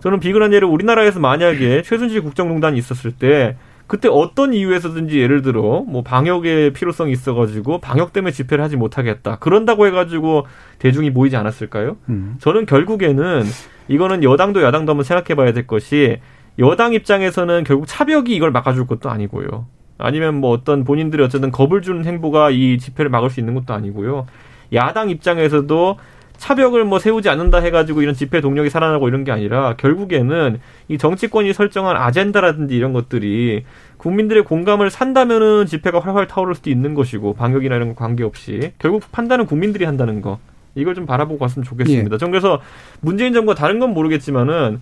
[0.00, 6.02] 저는 비근한 예를 우리나라에서 만약에 최순실 국정농단이 있었을 때 그때 어떤 이유에서든지 예를 들어 뭐
[6.02, 10.46] 방역의 필요성이 있어가지고 방역 때문에 집회를 하지 못하겠다 그런다고 해가지고
[10.78, 11.96] 대중이 모이지 않았을까요?
[12.08, 12.36] 음.
[12.40, 13.44] 저는 결국에는
[13.88, 16.18] 이거는 여당도 야당도 한번 생각해봐야 될 것이
[16.58, 19.66] 여당 입장에서는 결국 차벽이 이걸 막아줄 것도 아니고요.
[19.98, 24.26] 아니면 뭐 어떤 본인들이 어쨌든 겁을 주는 행보가 이 집회를 막을 수 있는 것도 아니고요.
[24.72, 25.98] 야당 입장에서도
[26.36, 31.52] 차벽을 뭐 세우지 않는다 해가지고 이런 집회 동력이 살아나고 이런 게 아니라 결국에는 이 정치권이
[31.52, 33.64] 설정한 아젠다라든지 이런 것들이
[33.96, 39.46] 국민들의 공감을 산다면은 집회가 활활 타오를 수도 있는 것이고 방역이나 이런 거 관계없이 결국 판단은
[39.46, 40.38] 국민들이 한다는 거
[40.74, 42.14] 이걸 좀 바라보고 갔으면 좋겠습니다.
[42.14, 42.18] 예.
[42.18, 42.60] 전 그래서
[43.00, 44.80] 문재인 정부가 다른 건 모르겠지만은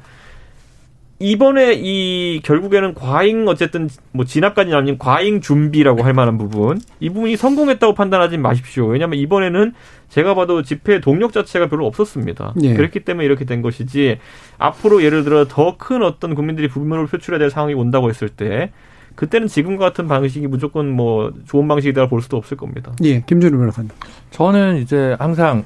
[1.21, 7.37] 이번에 이 결국에는 과잉 어쨌든 뭐 진압까지는 아닌 과잉 준비라고 할 만한 부분 이 부분이
[7.37, 8.87] 성공했다고 판단하지 마십시오.
[8.87, 9.73] 왜냐하면 이번에는
[10.09, 12.55] 제가 봐도 집회 동력 자체가 별로 없었습니다.
[12.63, 12.75] 예.
[12.75, 14.19] 그렇기 때문에 이렇게 된 것이지
[14.59, 18.71] 앞으로 예를 들어 더 큰 어떤 국민들이 불만을 표출해야 될 상황이 온다고 했을 때
[19.15, 22.93] 그때는 지금과 같은 방식이 무조건 뭐 좋은 방식이다 볼 수도 없을 겁니다.
[23.05, 23.91] 예, 김준우 변호사님.
[24.31, 25.65] 저는 이제 항상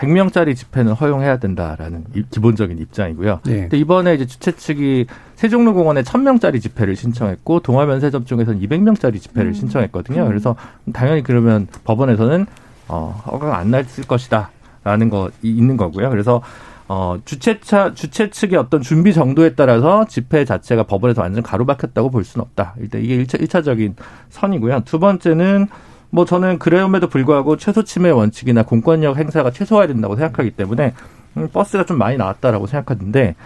[0.00, 3.40] 100명짜리 집회는 허용해야 된다라는 기본적인 입장이고요.
[3.44, 3.60] 네.
[3.60, 9.54] 근데 이번에 이제 주최 측이 세종로공원에 1000명짜리 집회를 신청했고 동화면세점 쪽에서는 200명짜리 집회를 음.
[9.54, 10.26] 신청했거든요.
[10.26, 10.56] 그래서
[10.92, 12.46] 당연히 그러면 법원에서는
[12.88, 16.10] 어, 허가가 안 났을 것이다라는 거 있는 거고요.
[16.10, 16.42] 그래서
[16.88, 22.42] 어, 주최차, 주최 측의 어떤 준비 정도에 따라서 집회 자체가 법원에서 완전 가로막혔다고 볼 수는
[22.42, 22.74] 없다.
[22.80, 23.94] 일단 이게 1차, 1차적인
[24.30, 24.82] 선이고요.
[24.86, 25.68] 두 번째는
[26.10, 30.94] 뭐 저는 그래움에도 불구하고 최소 침해 원칙이나 공권력 행사가 최소화해야 된다고 생각하기 때문에
[31.36, 33.36] 음, 버스가 좀 많이 나왔다라고 생각하는데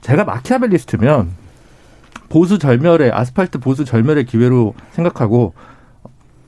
[0.00, 1.30] 제가 마키아벨리스트면
[2.28, 5.54] 보수 절멸의 아스팔트 보수 절멸의 기회로 생각하고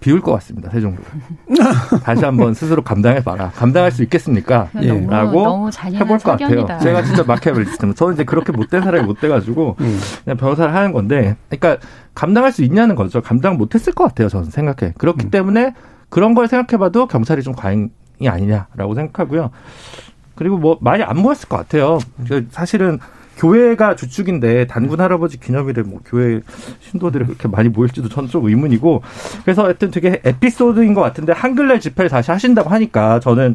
[0.01, 0.71] 비울 것 같습니다.
[0.71, 1.03] 세종도.
[2.05, 3.51] 다시 한번 스스로 감당해 봐라.
[3.55, 4.69] 감당할 수 있겠습니까?
[4.81, 4.89] 예.
[4.89, 6.79] 너무, 라고 너무 해볼 것 같아요.
[6.81, 10.01] 제가 진짜 마키아벨리스트면 저는 이제 그렇게 못된 사람이 못 돼가지고 음.
[10.25, 11.85] 그냥 변호사를 하는 건데, 그러니까
[12.15, 13.21] 감당할 수 있냐는 거죠.
[13.21, 14.29] 감당 못했을 것 같아요.
[14.29, 14.95] 저는 생각해.
[14.99, 15.31] 그렇기 음.
[15.31, 15.75] 때문에
[16.11, 17.91] 그런 걸 생각해봐도 경찰이 좀 과잉이
[18.27, 19.51] 아니냐라고 생각하고요.
[20.37, 21.99] 그리고 뭐 많이 안 모였을 것 같아요.
[22.51, 23.01] 사실은
[23.39, 26.41] 교회가 주축인데 단군 할아버지 기념일에 뭐 교회
[26.81, 29.03] 신도들이 그렇게 많이 모일지도 저는 좀 의문이고
[29.45, 33.55] 그래서 하여튼 되게 에피소드인 것 같은데 한글날 집회를 다시 하신다고 하니까 저는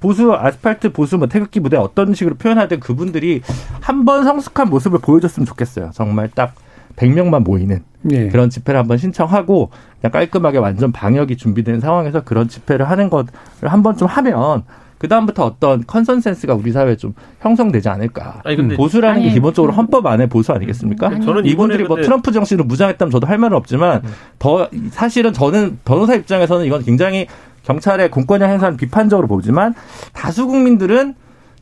[0.00, 3.42] 보수 아스팔트 보수 뭐 태극기 무대 어떤 식으로 표현하든 그분들이
[3.80, 5.90] 한 번 성숙한 모습을 보여줬으면 좋겠어요.
[5.94, 6.54] 정말 딱
[6.96, 8.28] 100명만 모이는 예.
[8.28, 9.70] 그런 집회를 한번 신청하고
[10.00, 13.28] 그냥 깔끔하게 완전 방역이 준비된 상황에서 그런 집회를 하는 것을
[13.62, 14.62] 한번 좀 하면
[14.98, 18.40] 그 다음부터 어떤 컨센서스가 우리 사회에 좀 형성되지 않을까.
[18.44, 19.76] 아니, 근데 보수라는 아니, 게 기본적으로 음.
[19.76, 21.08] 헌법 안에 보수 아니겠습니까?
[21.08, 24.10] 아니, 저는 이분들이 뭐 트럼프 정신으로 무장했다면 저도 할 말은 없지만 음.
[24.38, 27.26] 더 사실은 저는 변호사 입장에서는 이건 굉장히
[27.64, 29.74] 경찰의 공권력 행사를 비판적으로 보지만
[30.12, 31.14] 다수 국민들은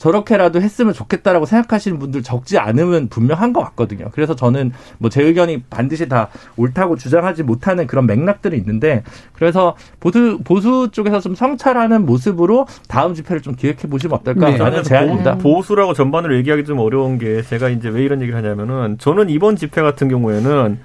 [0.03, 4.07] 저렇게라도 했으면 좋겠다라고 생각하시는 분들 적지 않으면 분명한 것 같거든요.
[4.13, 10.41] 그래서 저는 뭐 제 의견이 반드시 다 옳다고 주장하지 못하는 그런 맥락들이 있는데 그래서 보수
[10.43, 14.83] 보수 쪽에서 좀 성찰하는 모습으로 다음 집회를 좀 기획해 보시면 어떨까라는 네.
[14.83, 15.37] 제안입니다.
[15.39, 19.83] 보수라고 전반으로 얘기하기 좀 어려운 게 제가 이제 왜 이런 얘기를 하냐면은 저는 이번 집회
[19.83, 20.79] 같은 경우에는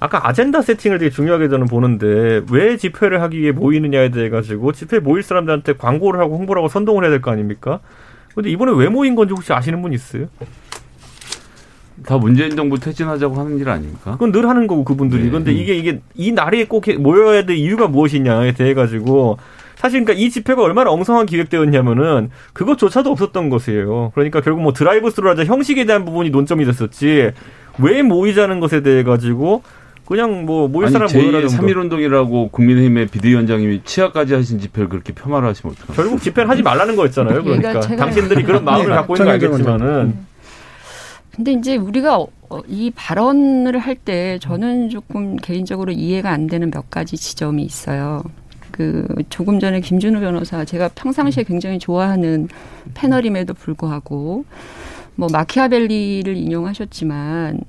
[0.00, 4.98] 아까 아젠다 세팅을 되게 중요하게 저는 보는데 왜 집회를 하기 위해 모이느냐에 대해 가지고 집회
[4.98, 7.80] 모일 사람들한테 광고를 하고 홍보를 하고 선동을 해야 될 거 아닙니까?
[8.34, 10.26] 근데 이번에 왜 모인 건지 혹시 아시는 분 있어요?
[12.04, 14.12] 다 문재인 정부 퇴진하자고 하는 일 아닙니까?
[14.12, 15.24] 그건 늘 하는 거고 그분들이.
[15.24, 15.30] 네.
[15.30, 19.38] 근데 이게 이게 이 날에 꼭 모여야 될 이유가 무엇이냐에 대해 가지고
[19.76, 24.12] 사실 그러니까 이 집회가 얼마나 엉성한 기획되었냐면은 그것조차도 없었던 것이에요.
[24.14, 27.30] 그러니까 결국 뭐 drive-thru라자 형식에 대한 부분이 논점이 됐었지
[27.78, 29.62] 왜 모이자는 것에 대해 가지고
[30.06, 31.46] 그냥 뭐 모일 사람 모여라.
[31.48, 36.02] 3.1 운동이라고 국민의힘의 비대위원장님이 치하까지 하신 집회를 그렇게 폄하를 하시면 어떡합니까?
[36.02, 37.42] 결국 집회를 하지 말라는 거였잖아요.
[37.42, 39.86] 그러니까, 그러니까 당신들이 그런 마음을 네, 갖고 있는 거 알겠지만은.
[39.86, 40.26] 음.
[41.34, 46.90] 근데 이제 우리가 어, 이 발언을 할 때 저는 조금 개인적으로 이해가 안 되는 몇
[46.90, 48.22] 가지 지점이 있어요.
[48.70, 52.48] 그 조금 전에 김준우 변호사 제가 평상시에 굉장히 좋아하는
[52.94, 54.44] 패널임에도 불구하고
[55.16, 57.60] 뭐 마키아벨리를 인용하셨지만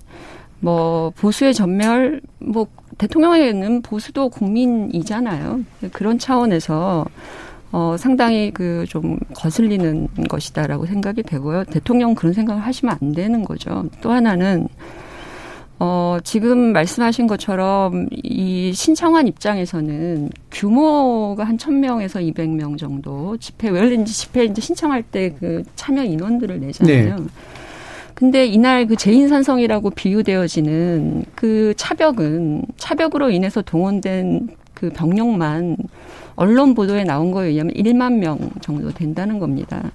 [0.60, 5.62] 뭐 보수의 전멸 뭐 대통령에게는 보수도 국민이잖아요.
[5.92, 7.06] 그런 차원에서
[7.72, 11.66] 어 상당히 그 좀 거슬리는 것이다라고 생각이 되고요.
[11.66, 13.86] 대통령 그런 생각을 하시면 안 되는 거죠.
[14.02, 14.68] 또 하나는
[15.78, 23.94] 어, 지금 말씀하신 것처럼 이 신청한 입장에서는 규모가 한 천명에서 이백 명 정도 집회, 원래
[23.96, 27.16] 이제 집회 이제 신청할 때 그 참여 인원들을 내잖아요.
[27.18, 27.24] 네.
[28.16, 35.76] 근데 이날 그 재인산성이라고 비유되어지는 그 차벽은 차벽으로 인해서 동원된 그 병력만
[36.36, 39.92] 언론 보도에 나온 거에 의하면 1만 명 정도 된다는 겁니다.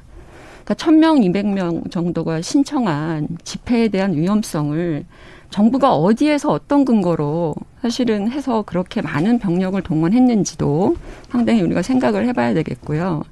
[0.64, 5.04] 그러니까 1000명, 200명 정도가 신청한 집회에 대한 위험성을
[5.48, 10.96] 정부가 어디에서 어떤 근거로 사실은 해서 그렇게 많은 병력을 동원했는지도
[11.30, 13.22] 상당히 우리가 생각을 해봐야 되겠고요.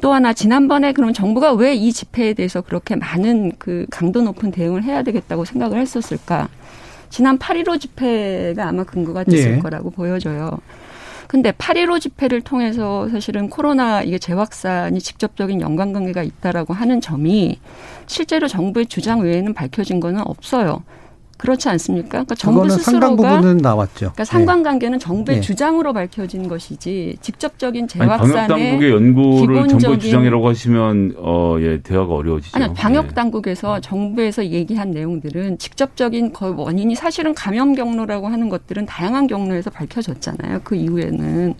[0.00, 4.82] 또 하나 지난번에 그럼 정부가 왜 이 집회에 대해서 그렇게 많은 그 강도 높은 대응을
[4.84, 6.48] 해야 되겠다고 생각을 했었을까?
[7.10, 9.58] 지난 8.15 집회가 아마 근거가 됐을 네.
[9.60, 10.58] 거라고 보여져요.
[11.26, 17.58] 근데 8.15 집회를 통해서 사실은 코로나 이게 재확산이 직접적인 연관관계가 있다라고 하는 점이
[18.06, 20.82] 실제로 정부의 주장 외에는 밝혀진 거는 없어요.
[21.38, 22.08] 그렇지 않습니까?
[22.08, 24.12] 그러니까 정부 스스로가 부분은 나왔죠.
[24.12, 25.40] 그러니까 상관관계는 정부의 네.
[25.40, 32.58] 주장으로 밝혀진 것이지 직접적인 재확산의 방역 당국의 연구를 정부의 주장이라고 하시면 어, 예, 대화가 어려워지죠.
[32.58, 33.80] 아니, 방역 당국에서 네.
[33.80, 40.62] 정부에서 얘기한 내용들은 직접적인 거 원인이 사실은 감염 경로라고 하는 것들은 다양한 경로에서 밝혀졌잖아요.
[40.64, 41.54] 그 이후에는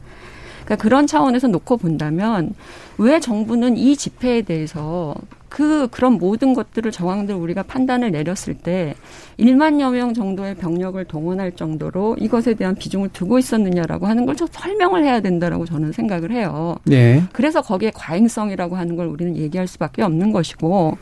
[0.69, 2.53] 그러니까 그런 차원에서 놓고 본다면
[2.99, 5.15] 왜 정부는 이 집회에 대해서
[5.49, 8.95] 그 그런 모든 것들을 정황들 우리가 판단을 내렸을 때
[9.39, 15.05] 1만여 명 정도의 병력을 동원할 정도로 이것에 대한 비중을 두고 있었느냐라고 하는 걸 좀 설명을
[15.05, 16.77] 해야 된다라고 저는 생각을 해요.
[16.85, 17.25] 네.
[17.33, 20.99] 그래서 거기에 과잉성이라고 하는 걸 우리는 얘기할 수밖에 없는 것이고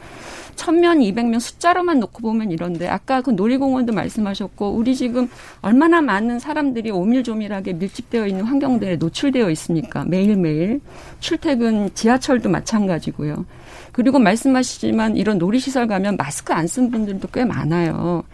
[0.57, 5.29] 천명 이백 명 숫자로만 놓고 보면 이런데 아까 그 놀이공원도 말씀하셨고 우리 지금
[5.63, 10.05] 얼마나 많은 사람들이 오밀조밀하게 밀집되어 있는 환경들에 노출되어 있습니까?
[10.05, 10.81] 매일매일
[11.21, 13.45] 출퇴근 지하철도 마찬가지고요.
[13.93, 18.25] 그리고 말씀하시지만 이런 놀이시설 가면 마스크 안 쓴 분들도 꽤 많아요.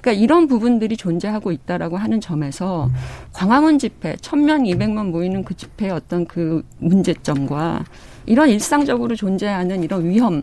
[0.00, 2.88] 그러니까 이런 부분들이 존재하고 있다라고 하는 점에서
[3.32, 7.84] 광화문 집회, 천명, 이백만 모이는 그 집회의 어떤 그 문제점과
[8.26, 10.42] 이런 일상적으로 존재하는 이런 위험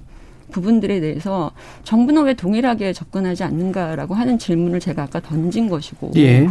[0.52, 1.52] 부분들에 대해서
[1.84, 6.50] 정부는 왜 동일하게 접근하지 않는가라고 하는 질문을 제가 아까 던진 것이고 예.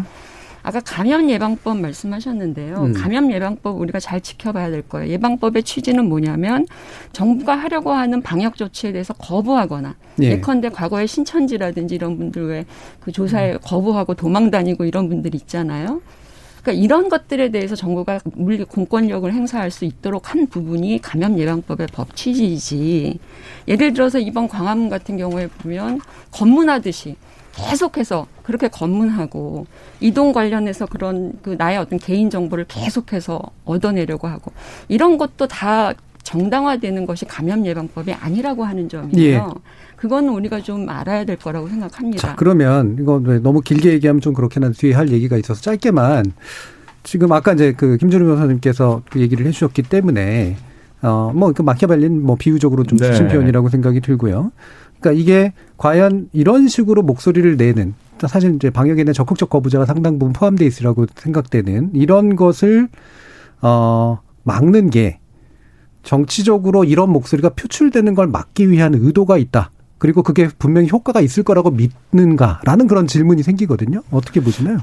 [0.62, 2.76] 아까 감염 예방법 말씀하셨는데요.
[2.86, 2.92] 음.
[2.92, 5.12] 감염 예방법 우리가 잘 지켜봐야 될 거예요.
[5.12, 6.66] 예방법의 취지는 뭐냐면
[7.12, 10.32] 정부가 하려고 하는 방역 조치에 대해서 거부하거나 예.
[10.32, 12.64] 예컨대 과거에 신천지라든지 이런 분들 왜
[13.00, 13.58] 그 조사에 음.
[13.62, 16.00] 거부하고 도망 다니고 이런 분들 있잖아요.
[16.66, 22.16] 그러니까 이런 것들에 대해서 정부가 물리 공권력을 행사할 수 있도록 한 부분이 감염 예방법의 법
[22.16, 23.20] 취지이지.
[23.68, 26.00] 예를 들어서 이번 광화문 같은 경우에 보면
[26.32, 27.14] 검문하듯이
[27.54, 29.66] 계속해서 그렇게 검문하고
[30.00, 34.50] 이동 관련해서 그런 그 나의 어떤 개인 정보를 계속해서 얻어내려고 하고
[34.88, 39.54] 이런 것도 다 정당화되는 것이 감염 예방법이 아니라고 하는 점이에요.
[39.54, 39.60] 예.
[40.06, 42.28] 그거는 우리가 좀 알아야 될 거라고 생각합니다.
[42.28, 46.32] 자, 그러면 이거 너무 길게 얘기하면 좀 그렇긴 한데 뒤에 할 얘기가 있어서 짧게만
[47.02, 50.56] 지금 아까 이제 그 김준우 변호사님께서 그 얘기를 해주셨기 때문에
[51.02, 53.10] 어뭐 그 마키아벨린 뭐 비유적으로 좀 네.
[53.10, 54.52] 주신 표현이라고 생각이 들고요.
[55.00, 57.94] 그러니까 이게 과연 이런 식으로 목소리를 내는
[58.28, 62.88] 사실 이제 방역에 대한 적극적 거부자가 상당 부분 포함돼 있으라고 생각되는 이런 것을
[63.60, 65.18] 어 막는 게
[66.04, 69.72] 정치적으로 이런 목소리가 표출되는 걸 막기 위한 의도가 있다.
[69.98, 74.02] 그리고 그게 분명히 효과가 있을 거라고 믿는가라는 그런 질문이 생기거든요.
[74.10, 74.78] 어떻게 보시나요?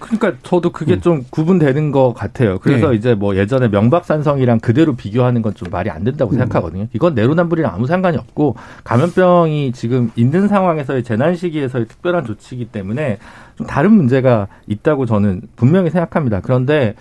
[0.00, 1.00] 그러니까 저도 그게 음.
[1.02, 2.58] 좀 구분되는 것 같아요.
[2.58, 2.96] 그래서 네.
[2.96, 6.38] 이제 뭐 예전에 명박산성이랑 그대로 비교하는 건 좀 말이 안 된다고 음.
[6.38, 6.86] 생각하거든요.
[6.94, 13.18] 이건 내로남불이랑 아무 상관이 없고 감염병이 지금 있는 상황에서의 재난 시기에서의 특별한 조치이기 때문에
[13.56, 16.40] 좀 다른 문제가 있다고 저는 분명히 생각합니다.
[16.40, 16.94] 그런데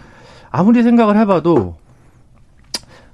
[0.51, 1.77] 아무리 생각을 해봐도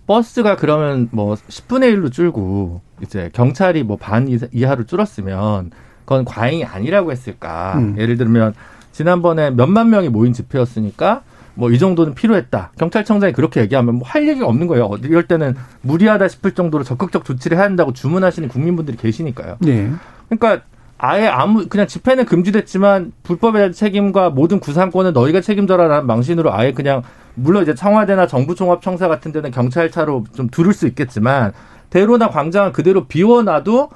[0.08, 5.72] 버스가 그러면 뭐 10분의 1로 줄고 이제 경찰이 뭐 반 이하로 줄었으면
[6.06, 7.74] 그건 과잉이 아니라고 했을까.
[7.78, 7.96] 음.
[7.98, 8.54] 예를 들면
[8.91, 11.24] 지난번에 몇만 명이 모인 집회였으니까
[11.56, 12.72] 뭐 이 정도는 필요했다.
[12.78, 14.91] 경찰청장이 그렇게 얘기하면 뭐 할 얘기가 없는 거예요.
[15.04, 19.58] 이럴 때는 무리하다 싶을 정도로 적극적 조치를 해야 한다고 주문하시는 국민분들이 계시니까요.
[19.60, 19.89] 네.
[20.30, 20.65] 그러니까
[20.98, 27.02] 아예 아무 그냥 집회는 금지됐지만 불법에 대한 책임과 모든 구상권은 너희가 책임져라라는 망신으로 아예 그냥
[27.36, 31.54] 물론 이제 청와대나 정부종합청사 같은 데는 경찰차로 좀 두를 수 있겠지만
[31.89, 33.89] 대로나 광장은 그대로 비워놔도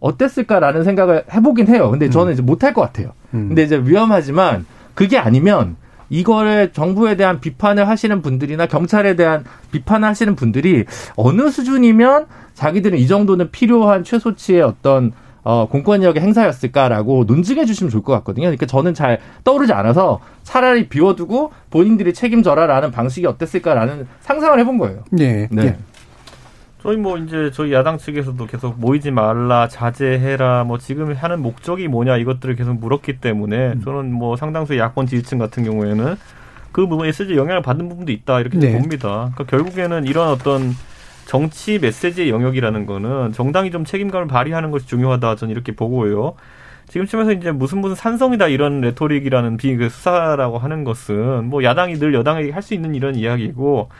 [0.00, 1.90] 어땠을까라는 생각을 해보긴 해요.
[1.90, 2.32] 근데 저는 음.
[2.32, 3.12] 이제 못할 것 같아요.
[3.34, 3.48] 음.
[3.48, 5.76] 근데 이제 위험하지만 그게 아니면
[6.08, 10.84] 이거를 정부에 대한 비판을 하시는 분들이나 경찰에 대한 비판을 하시는 분들이
[11.16, 18.12] 어느 수준이면 자기들은 이 정도는 필요한 최소치의 어떤 어, 공권력의 행사였을까라고 논증해 주시면 좋을 것
[18.14, 18.46] 같거든요.
[18.46, 25.04] 그러니까 저는 잘 떠오르지 않아서 차라리 비워두고 본인들이 책임져라라는 방식이 어땠을까라는 상상을 해본 거예요.
[25.10, 25.48] 네.
[25.50, 25.62] 네.
[25.62, 25.78] 네.
[26.82, 32.16] 저희 뭐 이제 저희 야당 측에서도 계속 모이지 말라, 자제해라, 뭐 지금 하는 목적이 뭐냐
[32.16, 33.80] 이것들을 계속 물었기 때문에 음.
[33.82, 36.16] 저는 뭐 상당수의 야권 지지층 같은 경우에는
[36.72, 38.72] 그 부분에 실제 영향을 받는 부분도 있다 이렇게 네.
[38.72, 39.30] 봅니다.
[39.34, 40.74] 그러니까 결국에는 이런 어떤
[41.30, 46.34] 정치 메시지의 영역이라는 거는 정당이 좀 책임감을 발휘하는 것이 중요하다 저는 이렇게 보고요.
[46.88, 52.50] 지금쯤에서 이제 무슨 무슨 산성이다 이런 레토릭이라는 비그 수사라고 하는 것은 뭐 야당이 늘 여당에게
[52.50, 53.90] 할 수 있는 이런 이야기고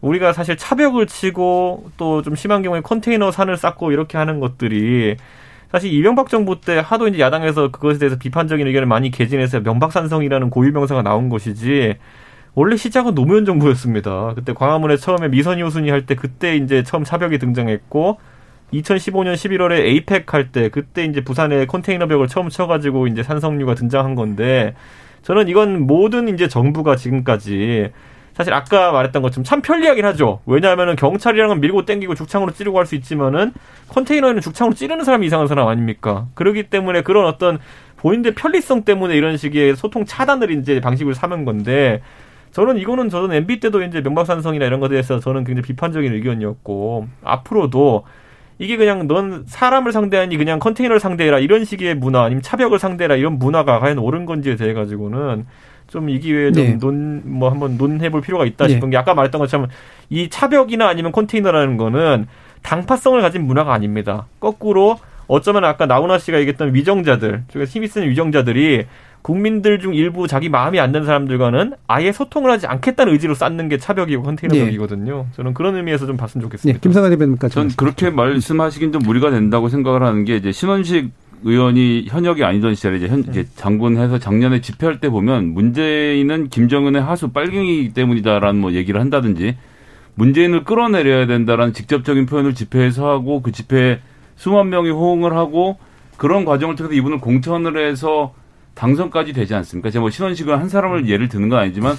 [0.00, 5.16] 우리가 사실 차벽을 치고 또 좀 심한 경우에 컨테이너 산을 쌓고 이렇게 하는 것들이
[5.70, 11.02] 사실 이명박 정부 때 하도 이제 야당에서 그것에 대해서 비판적인 의견을 많이 개진해서 명박산성이라는 고유명사가
[11.02, 11.96] 나온 것이지
[12.54, 14.32] 원래 시작은 노무현 정부였습니다.
[14.34, 18.18] 그때 광화문에 처음에 미선이 효순이 할 때 그때 이제 처음 차벽이 등장했고
[18.72, 24.14] 2015년 11월에 에이펙 할 때 그때 이제 부산에 컨테이너 벽을 처음 쳐가지고 이제 산성류가 등장한
[24.14, 24.74] 건데
[25.22, 27.90] 저는 이건 모든 이제 정부가 지금까지
[28.34, 30.40] 사실 아까 말했던 것처럼 참 편리하긴 하죠.
[30.46, 33.52] 왜냐하면은 경찰이랑은 밀고 땡기고 죽창으로 찌르고 할 수 있지만은
[33.88, 36.26] 컨테이너에는 죽창으로 찌르는 사람이 이상한 사람 아닙니까?
[36.34, 37.58] 그러기 때문에 그런 어떤
[37.98, 42.00] 본인들 편리성 때문에 이런 식의 소통 차단을 이제 방식을 삼은 건데
[42.52, 48.04] 저는 이거는 저는 MB 때도 이제 명박산성이나 이런 것에 대해서 저는 굉장히 비판적인 의견이었고 앞으로도
[48.58, 53.38] 이게 그냥 넌 사람을 상대하니 그냥 컨테이너를 상대해라 이런 식의 문화 아니면 차벽을 상대해라 이런
[53.38, 55.46] 문화가 과연 옳은 건지에 대해 가지고는
[55.90, 56.78] 좀 이 기회에 네.
[56.78, 58.74] 좀논뭐 한번 논해볼 필요가 있다 네.
[58.74, 59.68] 싶은 게 아까 말했던 것처럼
[60.08, 62.26] 이 차벽이나 아니면 컨테이너라는 거는
[62.62, 64.26] 당파성을 가진 문화가 아닙니다.
[64.38, 68.86] 거꾸로 어쩌면 아까 나훈아 씨가 얘기했던 위정자들, 힘이 쓰는 위정자들이
[69.22, 73.76] 국민들 중 일부 자기 마음이 안 드는 사람들과는 아예 소통을 하지 않겠다는 의지로 쌓는 게
[73.76, 75.16] 차벽이고 컨테이너벽이거든요.
[75.16, 75.26] 네.
[75.36, 76.78] 저는 그런 의미에서 좀 봤으면 좋겠습니다.
[76.78, 77.54] 네, 김상환 대변인까지.
[77.54, 81.10] 전 그렇게 말씀하시긴 좀 무리가 된다고 생각을 하는 게 이제 신원식
[81.42, 87.28] 의원이 현역이 아니던 시절에 이제 현 이제 장군해서 작년에 집회할 때 보면 문재인은 김정은의 하수
[87.28, 89.56] 빨갱이기 때문이다라는 뭐 얘기를 한다든지
[90.14, 94.00] 문재인을 끌어내려야 된다라는 직접적인 표현을 집회에서 하고 그 집회에
[94.36, 95.78] 수만 명이 호응을 하고
[96.18, 98.34] 그런 과정을 통해서 이분을 공천을 해서
[98.74, 99.90] 당선까지 되지 않습니까?
[99.90, 101.96] 제가 뭐 신원식은 한 사람을 예를 드는 건 아니지만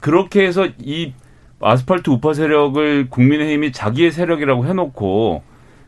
[0.00, 1.12] 그렇게 해서 이
[1.60, 5.42] 아스팔트 우파 세력을 국민의힘이 자기의 세력이라고 해놓고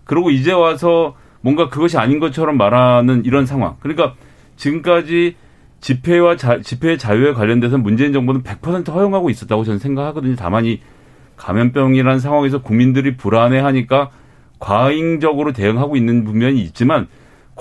[0.04, 3.76] 그러고 이제 와서 뭔가 그것이 아닌 것처럼 말하는 이런 상황.
[3.80, 4.14] 그러니까
[4.56, 5.36] 지금까지
[5.80, 10.36] 집회와 자, 집회 자유에 관련돼서 문재인 정부는 100% 허용하고 있었다고 저는 생각하거든요.
[10.36, 10.80] 다만 이
[11.36, 14.10] 감염병이라는 상황에서 국민들이 불안해하니까
[14.60, 17.08] 과잉적으로 대응하고 있는 부면이 있지만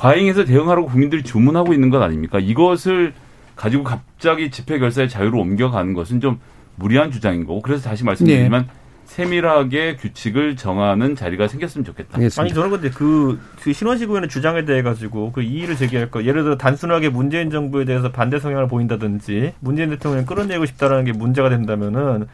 [0.02, 2.40] 과잉해서 대응하라고 국민들이 주문하고 있는 것 아닙니까?
[2.40, 3.14] 이것을
[3.56, 6.40] 가지고 갑자기 집회 결사의 자유로 옮겨가는 것은 좀
[6.76, 8.74] 무리한 주장인 거고 그래서 다시 말씀드리지만 네.
[9.06, 12.18] 세밀하게 규칙을 정하는 자리가 생겼으면 좋겠다.
[12.18, 12.42] 알겠습니다.
[12.42, 16.24] 아니 저는 근데 그, 그 신원식 의원의 주장에 대해 가지고 그 이의를 제기할 거.
[16.24, 21.50] 예를 들어 단순하게 문재인 정부에 대해서 반대 성향을 보인다든지 문재인 대통령을 끌어내고 싶다라는 게 문제가
[21.50, 22.28] 된다면은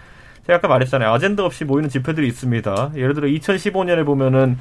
[0.45, 1.11] 제가 아까 말했잖아요.
[1.11, 2.91] 아젠다 없이 모이는 집회들이 있습니다.
[2.95, 4.57] 예를 들어 2015년에 보면은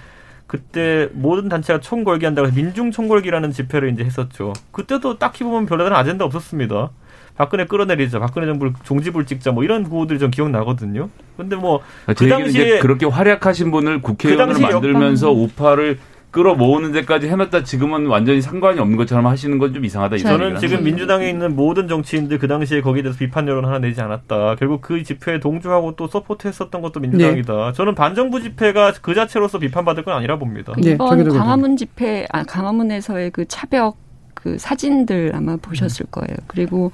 [0.46, 4.52] 그때 모든 단체가 총궐기 한다고 해서 민중 총궐기라는 집회를 이제 했었죠.
[4.72, 6.90] 그때도 딱히 보면 별다른 아젠다 없었습니다.
[7.36, 11.10] 박근혜 끌어내리자, 박근혜 정부를 종지부를 찍자, 뭐 이런 구호들이 좀 기억나거든요.
[11.36, 15.36] 근데 뭐그 아, 당시에 그렇게 활약하신 분을 국회의원을 그 만들면서 역...
[15.36, 15.98] 우파를
[16.36, 20.18] 끌어모으는 데까지 해놨다 지금은 완전히 상관이 없는 것처럼 하시는 건 좀 이상하다.
[20.18, 24.54] 저는 지금 민주당에 있는 모든 정치인들 그 당시에 거기에 대해서 비판 여론 하나 내지 않았다.
[24.56, 27.66] 결국 그 집회에 동조하고 또 서포트했었던 것도 민주당이다.
[27.66, 27.72] 네.
[27.72, 30.72] 저는 반정부 집회가 그 자체로서 비판받을 건 아니라 봅니다.
[30.72, 33.96] 그 이번 네, 광화문 집회, 아 광화문에서의 그 차벽
[34.34, 36.36] 그 사진들 아마 보셨을 거예요.
[36.46, 36.92] 그리고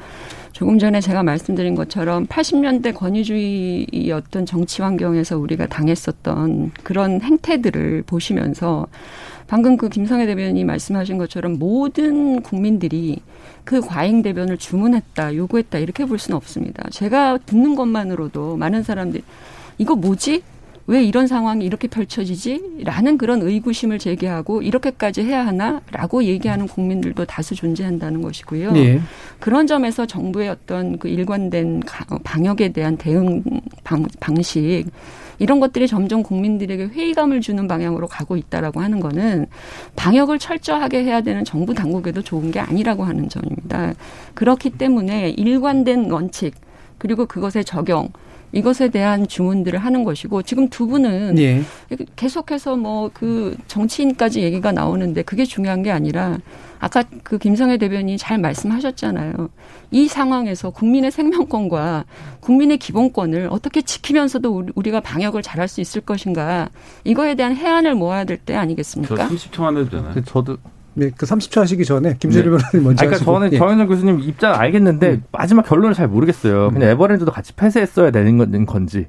[0.52, 8.86] 조금 전에 제가 말씀드린 것처럼 80년대 권위주의였던 정치 환경에서 우리가 당했었던 그런 행태들을 보시면서
[9.52, 13.18] 방금 그 김성애 대변인이 말씀하신 것처럼 모든 국민들이
[13.64, 16.88] 그 과잉 대변을 주문했다, 요구했다 이렇게 볼 수는 없습니다.
[16.88, 19.22] 제가 듣는 것만으로도 많은 사람들이
[19.76, 20.42] 이거 뭐지?
[20.86, 22.78] 왜 이런 상황이 이렇게 펼쳐지지?
[22.84, 25.82] 라는 그런 의구심을 제기하고 이렇게까지 해야 하나?
[25.90, 28.72] 라고 얘기하는 국민들도 다수 존재한다는 것이고요.
[28.72, 29.00] 네.
[29.38, 31.82] 그런 점에서 정부의 어떤 그 일관된
[32.24, 33.44] 방역에 대한 대응
[33.84, 34.86] 방, 방식
[35.42, 39.46] 이런 것들이 점점 국민들에게 회의감을 주는 방향으로 가고 있다라고 하는 거는
[39.96, 43.92] 방역을 철저하게 해야 되는 정부 당국에도 좋은 게 아니라고 하는 점입니다.
[44.34, 46.54] 그렇기 때문에 일관된 원칙
[46.96, 48.10] 그리고 그것의 적용
[48.52, 51.62] 이것에 대한 주문들을 하는 것이고 지금 두 분은 예.
[52.16, 56.38] 계속해서 뭐 그 정치인까지 얘기가 나오는데 그게 중요한 게 아니라
[56.78, 59.48] 아까 그 김성애 대변인이 잘 말씀하셨잖아요.
[59.90, 62.04] 이 상황에서 국민의 생명권과
[62.40, 66.68] 국민의 기본권을 어떻게 지키면서도 우리가 방역을 잘할 수 있을 것인가
[67.04, 69.14] 이거에 대한 해안을 모아야 될 때 아니겠습니까?
[69.16, 70.24] 저 30초만 해도 되나요?
[70.24, 70.56] 저도
[70.94, 72.50] 네, 그 30초 하시기 전에 김재료 네.
[72.50, 73.32] 변호사님 먼저 그러니까 하시고.
[73.32, 73.58] 저는 예.
[73.58, 75.24] 정현정 교수님 입장 알겠는데 음.
[75.32, 76.70] 마지막 결론을 잘 모르겠어요.
[76.70, 76.92] 그냥 음.
[76.92, 79.06] 에버랜드도 같이 폐쇄했어야 되는 건지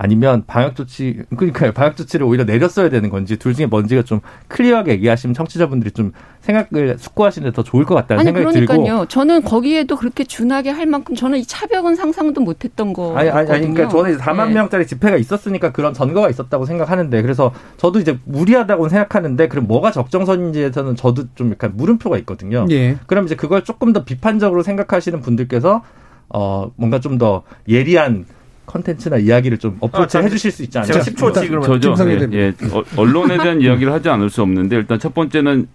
[0.00, 4.92] 아니면 방역 조치 그러니까 방역 조치를 오히려 내렸어야 되는 건지 둘 중에 뭔지가 좀 클리어하게
[4.92, 8.84] 얘기하시면 청취자분들이 좀 생각을 숙고하시는 데 더 좋을 것 같다는 아니, 생각이 그러니까요.
[8.98, 13.16] 들고 저는 거기에도 그렇게 준하게 할 만큼 저는 이 차벽은 상상도 못 했던 거.
[13.16, 14.54] 아니 아니, 아니 그러니까 저는 이제 4만 네.
[14.54, 20.94] 명짜리 집회가 있었으니까 그런 전거가 있었다고 생각하는데 그래서 저도 이제 무리하다고 생각하는데 그럼 뭐가 적정선인지에서는
[20.94, 22.66] 저도 좀 약간 물음표가 있거든요.
[22.70, 22.98] 예.
[23.08, 25.82] 그럼 이제 그걸 조금 더 비판적으로 생각하시는 분들께서
[26.28, 28.26] 어 뭔가 좀 더 예리한
[28.68, 30.92] 컨텐츠나 이야기를 좀 어프로치 아, 해주실 수 있지 않나요?
[30.92, 31.94] 제가 10초치 그러면 저죠.
[32.08, 32.54] 예, 예.
[32.72, 35.66] 어, 언론에 대한 이야기를 하지 않을 수 없는데 일단 첫 번째는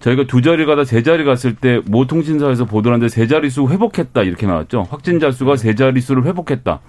[0.00, 4.46] 저희가 두 자리 가다 세 자리 갔을 때 모 통신사에서 보도하는데 세 자릿수 회복했다 이렇게
[4.46, 4.86] 나왔죠.
[4.90, 6.80] 확진자 수가 세 자릿수를 회복했다.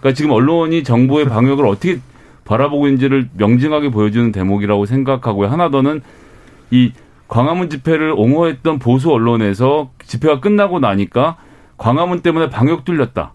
[0.00, 1.98] 그러니까 지금 언론이 정부의 방역을 어떻게
[2.44, 5.48] 바라보고 있는지를 명징하게 보여주는 대목이라고 생각하고요.
[5.48, 6.00] 하나 더는
[6.70, 6.92] 이
[7.28, 11.36] 광화문 집회를 옹호했던 보수 언론에서 집회가 끝나고 나니까
[11.76, 13.34] 광화문 때문에 방역 뚫렸다.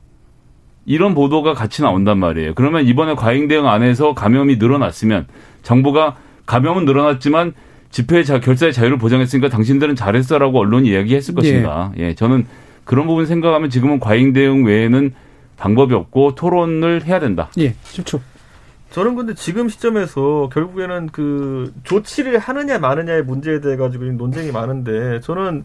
[0.85, 2.53] 이런 보도가 같이 나온단 말이에요.
[2.55, 5.27] 그러면 이번에 과잉 대응 안에서 감염이 늘어났으면
[5.63, 7.53] 정부가 감염은 늘어났지만
[7.91, 11.91] 집회 자, 결사의 자유를 보장했으니까 당신들은 잘했어라고 언론이 이야기했을 것입니다.
[11.97, 12.07] 예.
[12.07, 12.45] 예, 저는
[12.83, 15.13] 그런 부분 생각하면 지금은 과잉 대응 외에는
[15.57, 17.49] 방법이 없고 토론을 해야 된다.
[17.59, 18.19] 예, 10초.
[18.89, 25.63] 저는 근데 지금 시점에서 결국에는 그 조치를 하느냐 마느냐의 문제에 대해 가지고 논쟁이 많은데 저는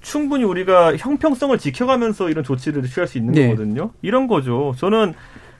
[0.00, 3.48] 충분히 우리가 형평성을 지켜가면서 이런 조치를 취할 수 있는 네.
[3.48, 3.90] 거거든요.
[4.02, 4.74] 이런 거죠.
[4.78, 5.14] 저는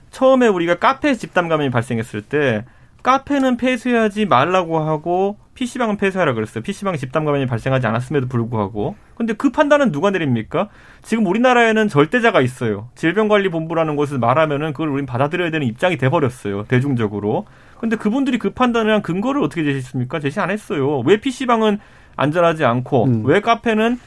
[0.09, 2.65] 처음에 우리가 카페 집단 감염이 발생했을 때
[3.03, 6.63] 카페는 폐쇄하지 말라고 하고 PC방은 폐쇄하라 그랬어요.
[6.63, 8.95] PC방 집단 감염이 발생하지 않았음에도 불구하고.
[9.15, 10.69] 근데 그 판단은 누가 내립니까?
[11.01, 12.89] 지금 우리나라에는 절대자가 있어요.
[12.95, 16.65] 질병관리본부라는 곳을 말하면은 그걸 우린 받아들여야 되는 입장이 돼버렸어요.
[16.67, 17.45] 대중적으로.
[17.79, 20.19] 근데 그분들이 그 판단을 한 근거를 어떻게 제시했습니까?
[20.19, 20.99] 제시 안 했어요.
[20.99, 21.79] 왜 PC방은
[22.15, 23.23] 안전하지 않고 음.
[23.25, 23.99] 왜 카페는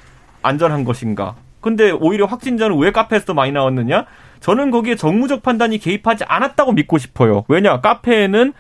[0.45, 1.35] 안전한 것인가?
[1.61, 4.05] 근데 오히려 확진자는 왜 카페에서 많이 나왔느냐?
[4.41, 7.45] 저는 거기에 정무적 판단이 개입하지 않았다고 믿고 싶어요.
[7.49, 7.81] 왜냐?
[7.81, 8.53] 카페에는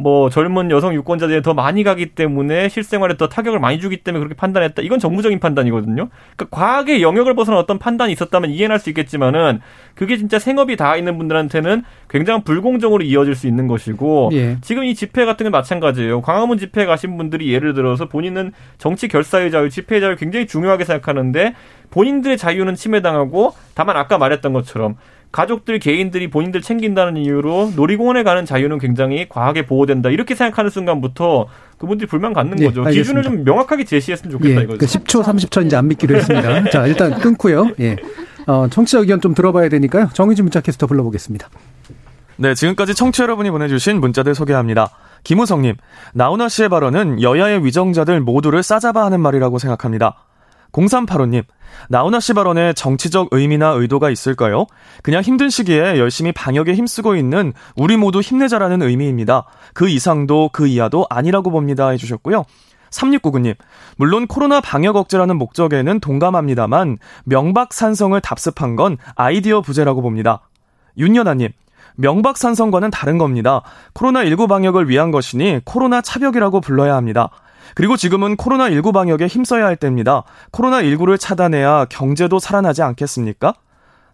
[0.00, 4.36] 뭐 젊은 여성 유권자들이 더 많이 가기 때문에 실생활에 더 타격을 많이 주기 때문에 그렇게
[4.36, 4.82] 판단했다.
[4.82, 6.08] 이건 정무적인 판단이거든요.
[6.36, 9.58] 그러니까 과학의 영역을 벗어난 어떤 판단이 있었다면 이해는 할 수 있겠지만은
[9.96, 14.58] 그게 진짜 생업이 다 있는 분들한테는 굉장히 불공정으로 이어질 수 있는 것이고 예.
[14.60, 16.22] 지금 이 집회 같은 건 마찬가지예요.
[16.22, 21.54] 광화문 집회 가신 분들이 예를 들어서 본인은 정치 결사의 자유, 집회의 자유 굉장히 중요하게 생각하는데
[21.90, 24.94] 본인들의 자유는 침해당하고 다만 아까 말했던 것처럼
[25.30, 32.08] 가족들 개인들이 본인들 챙긴다는 이유로 놀이공원에 가는 자유는 굉장히 과하게 보호된다 이렇게 생각하는 순간부터 그분들이
[32.08, 32.84] 불만 갖는 예, 거죠.
[32.84, 34.78] 알 기준을 좀 명확하게 제시했으면 좋겠다 예, 이거죠.
[34.78, 36.70] 그 10초, 30초 이제 안 믿기로 했습니다.
[36.70, 37.70] 자 일단 끊고요.
[37.80, 37.96] 예.
[38.46, 40.08] 어, 청취자 의견 좀 들어봐야 되니까요.
[40.14, 41.48] 정의진 문자 캐스터 불러보겠습니다.
[42.36, 44.90] 네, 지금까지 청취 자 여러분이 보내주신 문자들 소개합니다.
[45.24, 45.74] 김우성님,
[46.14, 50.27] 나훈아 씨의 발언은 여야의 위정자들 모두를 싸잡아 하는 말이라고 생각합니다.
[50.72, 51.44] 0385님,
[51.88, 54.66] 나훈아 씨 발언에 정치적 의미나 의도가 있을까요?
[55.02, 59.44] 그냥 힘든 시기에 열심히 방역에 힘쓰고 있는 우리 모두 힘내자라는 의미입니다.
[59.74, 61.88] 그 이상도 그 이하도 아니라고 봅니다.
[61.88, 62.44] 해주셨고요.
[62.90, 63.54] 3699님,
[63.96, 70.48] 물론 코로나 방역 억제라는 목적에는 동감합니다만 명박산성을 답습한 건 아이디어 부재라고 봅니다.
[70.96, 71.50] 윤연아님,
[71.96, 73.62] 명박산성과는 다른 겁니다.
[73.94, 77.30] 코로나19 방역을 위한 것이니 코로나 차벽이라고 불러야 합니다.
[77.78, 80.24] 그리고 지금은 코로나19 방역에 힘써야 할 때입니다.
[80.50, 83.54] 코로나19를 차단해야 경제도 살아나지 않겠습니까?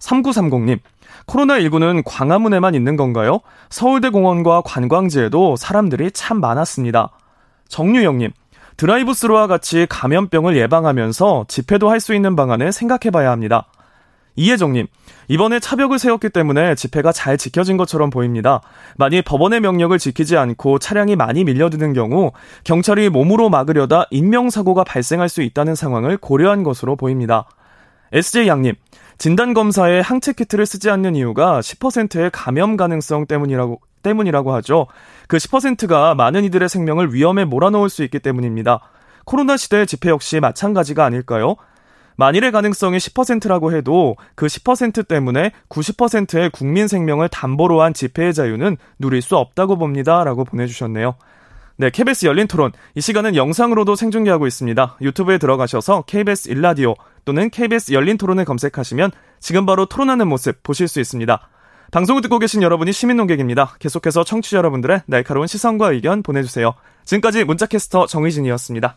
[0.01, 0.81] 3930님,
[1.27, 3.41] 코로나19는 광화문에만 있는 건가요?
[3.71, 7.09] 서울대 공원과 관광지에도 사람들이 참 많았습니다.
[7.69, 8.33] 정유영님,
[8.77, 13.65] 드라이브 스루와 같이 감염병을 예방하면서 집회도 할 수 있는 방안을 생각해 봐야 합니다.
[14.37, 14.87] 이혜정님,
[15.29, 18.61] 이번에 차벽을 세웠기 때문에 집회가 잘 지켜진 것처럼 보입니다.
[18.97, 22.33] 만일 법원의 명령을 지키지 않고 차량이 많이 밀려드는 경우
[22.65, 27.47] 경찰이 몸으로 막으려다 인명사고가 발생할 수 있다는 상황을 고려한 것으로 보입니다.
[28.13, 28.75] SJ 양님,
[29.19, 34.87] 진단검사에 항체 키트를 쓰지 않는 이유가 10%의 감염 가능성 때문이라고, 때문이라고 하죠.
[35.29, 38.81] 그 10%가 많은 이들의 생명을 위험에 몰아넣을 수 있기 때문입니다.
[39.25, 41.57] 코로나 시대의 집회 역시 마찬가지가 아닐까요?
[42.17, 49.23] 만일의 가능성이 10%라고 해도 그 10% 때문에 90%의 국민 생명을 담보로 한 집회의 자유는 누릴
[49.23, 50.25] 수 없다고 봅니다.
[50.25, 51.17] 라고 보내주셨네요.
[51.77, 52.71] 네, KBS 열린 토론.
[52.95, 54.97] 이 시간은 영상으로도 생중계하고 있습니다.
[55.01, 56.95] 유튜브에 들어가셔서 KBS 일라디오
[57.25, 59.11] 또는 KBS 열린 토론을 검색하시면
[59.41, 61.49] 지금 바로 토론하는 모습 보실 수 있습니다.
[61.91, 63.77] 방송을 듣고 계신 여러분이 시민 농객입니다.
[63.79, 66.75] 계속해서 청취자 여러분들의 날카로운 시선과 의견 보내주세요.
[67.05, 68.97] 지금까지 문자캐스터 정의진이었습니다.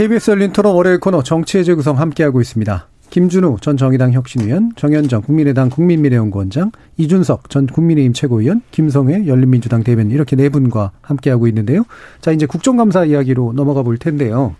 [0.00, 2.88] KBS 열린 토론 월요일 코너 정치의 재구성 함께하고 있습니다.
[3.10, 10.36] 김준우 전 정의당 혁신위원, 정현정 국민의당 국민미래연구원장, 이준석 전 국민의힘 최고위원, 김성회 열린민주당 대변인 이렇게
[10.36, 11.82] 네 분과 함께하고 있는데요.
[12.22, 14.54] 자 이제 국정감사 이야기로 넘어가 볼 텐데요.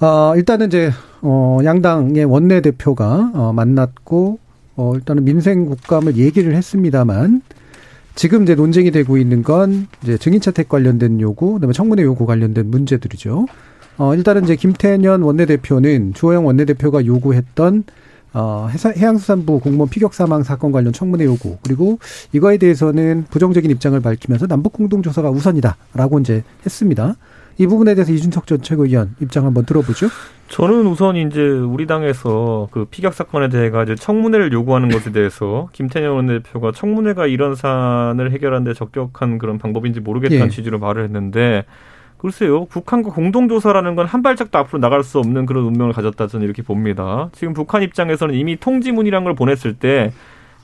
[0.00, 0.90] 아 일단은 이제
[1.22, 4.38] 어 양당의 원내 대표가 어 만났고
[4.76, 7.42] 어 일단은 민생 국감을 얘기를 했습니다만
[8.14, 13.46] 지금 이제 논쟁이 되고 있는 건 이제 증인채택 관련된 요구, 그다음에 청문회 요구 관련된 문제들이죠.
[13.98, 17.84] 어, 일단은 이제 김태년 원내대표는 주호영 원내대표가 요구했던
[18.34, 21.98] 어, 해양수산부 공무원 피격 사망 사건 관련 청문회 요구 그리고
[22.32, 27.16] 이거에 대해서는 부정적인 입장을 밝히면서 남북 공동조사가 우선이다라고 이제 했습니다.
[27.58, 30.08] 이 부분에 대해서 이준석 전 최고위원 입장 한번 들어보죠.
[30.48, 36.12] 저는 우선 이제 우리 당에서 그 피격 사건에 대해 가지고 청문회를 요구하는 것에 대해서 김태년
[36.12, 40.50] 원내대표가 청문회가 이런 사안을 해결하는데 적격한 그런 방법인지 모르겠다는 예.
[40.50, 41.64] 취지로 말을 했는데
[42.18, 46.62] 글쎄요, 북한과 공동조사라는 건 한 발짝도 앞으로 나갈 수 없는 그런 운명을 가졌다 저는 이렇게
[46.62, 47.30] 봅니다.
[47.32, 50.12] 지금 북한 입장에서는 이미 통지문이란 걸 보냈을 때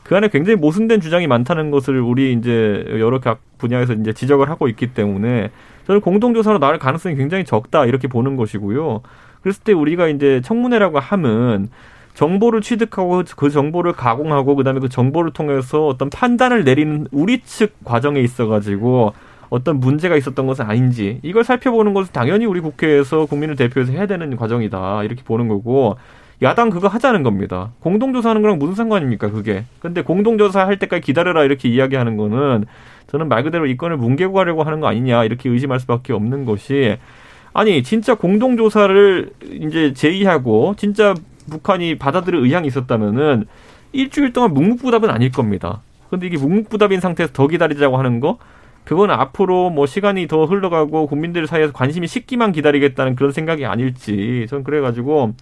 [0.09, 4.67] 그 안에 굉장히 모순된 주장이 많다는 것을 우리 이제 여러 각 분야에서 이제 지적을 하고
[4.67, 5.51] 있기 때문에
[5.87, 9.03] 저는 공동조사로 나올 가능성이 굉장히 적다 이렇게 보는 것이고요.
[9.43, 11.69] 그랬을 때 우리가 이제 청문회라고 하면
[12.15, 18.21] 정보를 취득하고 그 정보를 가공하고 그다음에 그 정보를 통해서 어떤 판단을 내리는 우리 측 과정에
[18.21, 19.13] 있어 가지고
[19.51, 24.35] 어떤 문제가 있었던 것은 아닌지 이걸 살펴보는 것은 당연히 우리 국회에서 국민을 대표해서 해야 되는
[24.37, 25.99] 과정이다 이렇게 보는 거고
[26.43, 27.73] 야당 그거 하자는 겁니다.
[27.81, 29.65] 공동조사하는 거랑 무슨 상관입니까 그게?
[29.81, 32.65] 근데 공동조사 할 때까지 기다려라 이렇게 이야기하는 거는
[33.09, 36.99] 저는 말 그대로 이 건을 뭉개고 가려고 하는 거 아니냐 이렇게 의심할 수밖에 없는 것이
[37.53, 39.31] 아니 진짜 공동조사를
[39.63, 41.15] 이제 제의하고 진짜
[41.51, 43.47] 북한이 받아들일 의향이 있었다면은
[43.93, 45.81] 일주일 동안 묵묵부답은 아닐 겁니다.
[46.11, 48.39] 근데 이게 묵묵부답인 상태에서 더 기다리자고 하는 거
[48.85, 54.65] 그건 앞으로 뭐 시간이 더 흘러가고 국민들 사이에서 관심이 식기만 기다리겠다는 그런 생각이 아닐지 저는
[54.65, 55.35] 그래가지고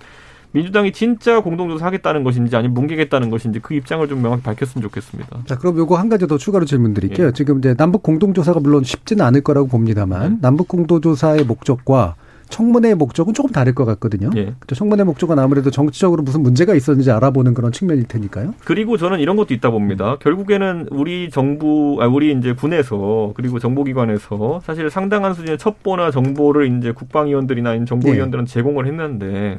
[0.57, 5.42] 민주당이 진짜 공동조사 하겠다는 것인지 아니면 뭉개겠다는 것인지 그 입장을 좀 명확히 밝혔으면 좋겠습니다.
[5.44, 7.26] 자, 그럼 요거 한 가지 더 추가로 질문 드릴게요.
[7.26, 7.32] 예.
[7.32, 10.38] 지금 이제 남북 공동조사가 물론 쉽지는 않을 거라고 봅니다만 네.
[10.40, 12.14] 남북 공동조사의 목적과
[12.48, 14.30] 청문회의 목적은 조금 다를 것 같거든요.
[14.36, 14.54] 예.
[14.72, 18.54] 청문회 목적은 아무래도 정치적으로 무슨 문제가 있었는지 알아보는 그런 측면일 테니까요.
[18.64, 20.12] 그리고 저는 이런 것도 있다 봅니다.
[20.12, 20.16] 음.
[20.20, 26.92] 결국에는 우리 정부, 아, 우리 이제 군에서 그리고 정보기관에서 사실 상당한 수준의 첩보나 정보를 이제
[26.92, 28.46] 국방위원들이나 정보위원들은 예.
[28.46, 29.59] 제공을 했는데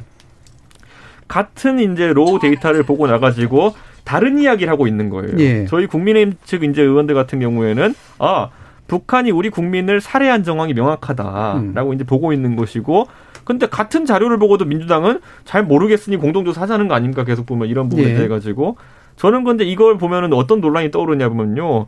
[1.28, 3.74] 같은 이제 raw data를 보고 나가지고
[4.04, 5.38] 다른 이야기를 하고 있는 거예요.
[5.40, 5.66] 예.
[5.66, 8.50] 저희 국민의힘 측 이제 의원들 같은 경우에는 아
[8.88, 11.94] 북한이 우리 국민을 살해한 정황이 명확하다라고 음.
[11.94, 13.08] 이제 보고 있는 것이고
[13.44, 17.24] 근데 같은 자료를 보고도 민주당은 잘 모르겠으니 공동조사 하자는 거 아닙니까?
[17.24, 18.14] 계속 보면 이런 부분에 예.
[18.14, 18.78] 대해 가지고
[19.18, 21.88] 저는 근데 이걸 보면은 어떤 논란이 떠오르냐면요.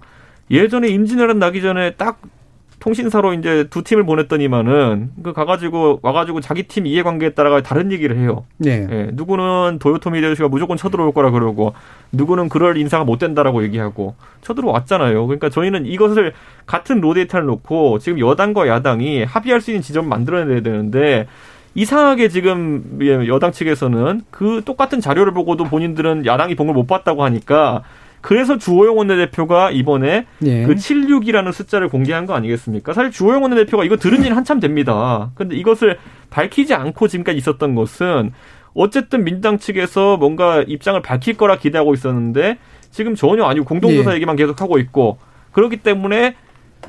[0.52, 2.20] 예전에 임진왜란 나기 전에 딱
[2.80, 8.46] 통신사로 이제 두 팀을 보냈더니만은 그 가가지고 와가지고 자기 팀 이해관계에 따라가 다른 얘기를 해요.
[8.58, 8.88] 네.
[8.90, 11.74] 예, 누구는 도요토미 히데요시가 무조건 쳐들어올 거라 그러고
[12.12, 15.28] 누구는 그럴 인사가 못 된다라고 얘기하고 쳐들어왔잖아요.
[15.28, 16.34] 그러니까 저희는 이것을
[16.66, 21.28] 같은 로데이터를 놓고 지금 여당과 야당이 합의할 수 있는 지점을 만들어내야 되는데
[21.76, 27.24] 이상하게 지금 예, 여당 측에서는 그 똑같은 자료를 보고도 본인들은 야당이 본 걸 못 봤다고
[27.24, 27.84] 하니까
[28.22, 30.64] 그래서 주호영 원내대표가 이번에 예.
[30.66, 32.94] 그 76이라는 숫자를 공개한 거 아니겠습니까?
[32.94, 35.32] 사실 주호영 원내대표가 이거 들은 지는 한참 됩니다.
[35.36, 35.98] 근데 이것을
[36.30, 38.32] 밝히지 않고 지금까지 있었던 것은
[38.74, 42.58] 어쨌든 민당 측에서 뭔가 입장을 밝힐 거라 기대하고 있었는데
[42.92, 44.16] 지금 전혀 아니고 공동조사 예.
[44.16, 45.18] 얘기만 계속하고 있고
[45.52, 46.36] 그렇기 때문에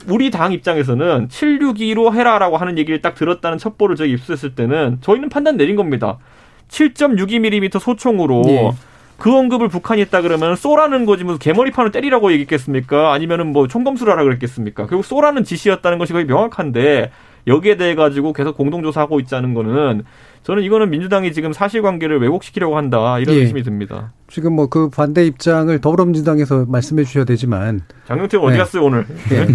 [0.08, 5.56] 우리 당 입장에서는 762로 해라라고 하는 얘기를 딱 들었다는 첩보를 저희 입수했을 때는 저희는 판단
[5.56, 6.18] 내린 겁니다.
[6.68, 8.70] 7.62mm 소총으로 예.
[9.20, 13.12] 그 언급을 북한이 했다 그러면 쏘라는 거지 무슨 개머리판을 때리라고 얘기했겠습니까?
[13.12, 14.86] 아니면은 뭐 총검수라라 그랬겠습니까?
[14.86, 17.12] 결국 쏘라는 지시였다는 것이 거의 명확한데
[17.46, 20.04] 여기에 대해 가지고 계속 공동조사하고 있자는 거는
[20.42, 23.40] 저는 이거는 민주당이 지금 사실관계를 왜곡시키려고 한다 이런 예.
[23.40, 24.12] 의심이 듭니다.
[24.28, 28.58] 지금 뭐 그 반대 입장을 더불어민주당에서 말씀해 주셔야 되지만 장영태 어디 네.
[28.58, 29.04] 갔어요 오늘?
[29.28, 29.46] 네.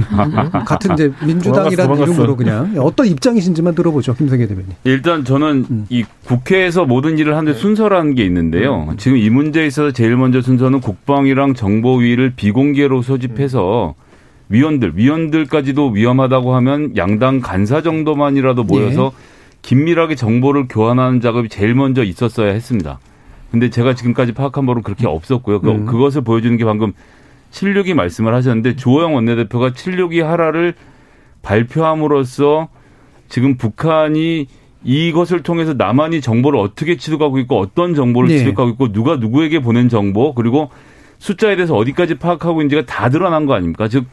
[0.66, 4.72] 같은 이제 민주당이라는 이름으로 그냥 어떤 입장이신지만 들어보죠 김성애 대변인.
[4.84, 5.86] 일단 저는 음.
[5.90, 7.58] 이 국회에서 모든 일을 하는데 네.
[7.58, 8.88] 순서라는 게 있는데요.
[8.90, 8.98] 음.
[8.98, 14.06] 지금 이 문제에 있어서 제일 먼저 순서는 국방이랑 정보위를 비공개로 소집해서 음.
[14.50, 19.35] 위원들 위원들까지도 위험하다고 하면 양당 간사 정도만이라도 모여서 예.
[19.66, 23.00] 긴밀하게 정보를 교환하는 작업이 제일 먼저 있었어야 했습니다.
[23.50, 25.62] 근데 제가 지금까지 파악한 바로 그렇게 없었고요.
[25.62, 25.86] 그, 음.
[25.88, 26.94] 그것을 보여주는 게 방금
[27.50, 30.76] 76이 말씀을 하셨는데 조호영 원내대표가 76이 하라를
[31.42, 32.68] 발표함으로써
[33.28, 34.46] 지금 북한이
[34.84, 38.38] 이것을 통해서 남한이 정보를 어떻게 취득하고 있고 어떤 정보를 네.
[38.38, 40.70] 취득하고 있고 누가 누구에게 보낸 정보 그리고
[41.18, 43.88] 숫자에 대해서 어디까지 파악하고 있는지가 다 드러난 거 아닙니까?
[43.88, 44.06] 즉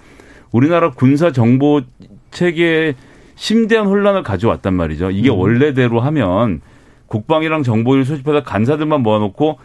[0.50, 1.82] 우리나라 군사 정보
[2.30, 2.94] 체계에
[3.34, 5.10] 심대한 혼란을 가져왔단 말이죠.
[5.10, 5.38] 이게 음.
[5.38, 6.60] 원래대로 하면
[7.06, 9.58] 국방이랑 정보를 소집하다 간사들만 모아놓고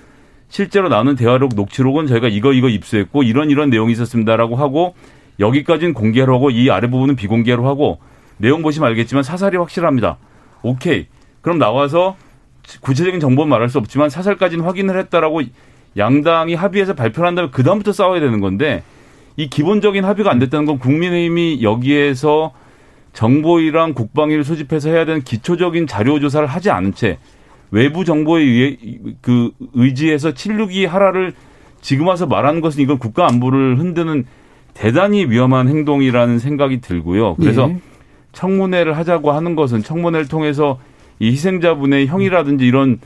[0.50, 4.96] 실제로 나오는 대화록 녹취록은 저희가 이거 이거 입수했고 이런 이런 내용이 있었습니다라고 하고
[5.40, 8.00] 여기까지는 공개로 하고 이 아래 부분은 비공개로 하고
[8.38, 10.18] 내용 보시면 알겠지만 사살이 확실합니다.
[10.62, 11.08] 오케이.
[11.42, 12.16] 그럼 나와서
[12.82, 15.42] 구체적인 정보는 말할 수 없지만 사살까지는 확인을 했다라고
[15.98, 18.84] 양당이 합의해서 발표를 한다면 그다음부터 싸워야 되는 건데
[19.36, 22.52] 이 기본적인 합의가 안 됐다는 건 국민의힘이 여기에서
[23.18, 27.18] 정보위랑 국방위를 소집해서 해야 되는 기초적인 자료 조사를 하지 않은 채
[27.72, 28.78] 외부 정보에 의해
[29.22, 31.34] 그 의지해서 762 하라를
[31.82, 34.26] 지금 와서 말하는 것은 이건 국가 안보를 흔드는
[34.76, 37.36] 대단히 위험한 행동이라는 생각이 들고요.
[37.38, 37.80] 그래서 예.
[38.34, 40.80] 청문회를 하자고 하는 것은 청문회를 통해서
[41.18, 43.00] 이 희생자분의 형이라든지 이런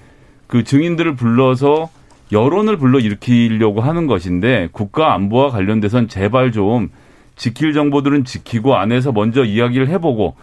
[0.47, 1.89] 그 증인들을 불러서
[2.34, 6.89] 여론을 불러 일으키려고 하는 것인데 국가 안보와 관련돼선 제발 좀
[7.41, 10.35] 지킬 정보들은 지키고 안에서 먼저 이야기를 해보고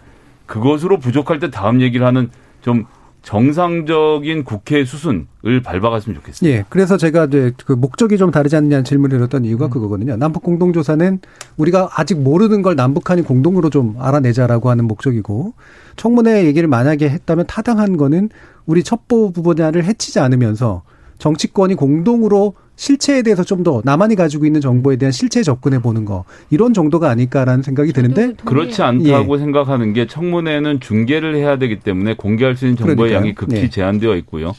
[0.45, 2.29] 그것으로 부족할 때 다음 얘기를 하는
[2.61, 2.87] 좀
[3.21, 6.57] 정상적인 국회 수순을 밟아갔으면 좋겠습니다.
[6.57, 6.65] 예.
[6.67, 9.69] 그래서 제가 이제 그 목적이 좀 다르지 않느냐는 질문을 드렸던 이유가 음.
[9.69, 10.17] 그거거든요.
[10.17, 11.21] 남북 공동조사는
[11.55, 15.53] 우리가 아직 모르는 걸 남북한이 공동으로 좀 알아내자라고 하는 목적이고
[15.95, 18.27] 청문회 얘기를 만약에 했다면 타당한 거는
[18.65, 20.83] 우리 첩보 분야를 해치지 않으면서
[21.17, 26.23] 정치권이 공동으로 실체에 대해서 좀 더 나만이 가지고 있는 정보에 대한 실체 접근해 보는 거
[26.49, 29.37] 이런 정도가 아닐까라는 생각이 드는데 그렇지 않다고 예.
[29.37, 33.17] 생각하는 게 청문회는 중계를 해야 되기 때문에 공개할 수 있는 정보의 그러니까요.
[33.17, 33.69] 양이 극히 예.
[33.69, 34.53] 제한되어 있고요.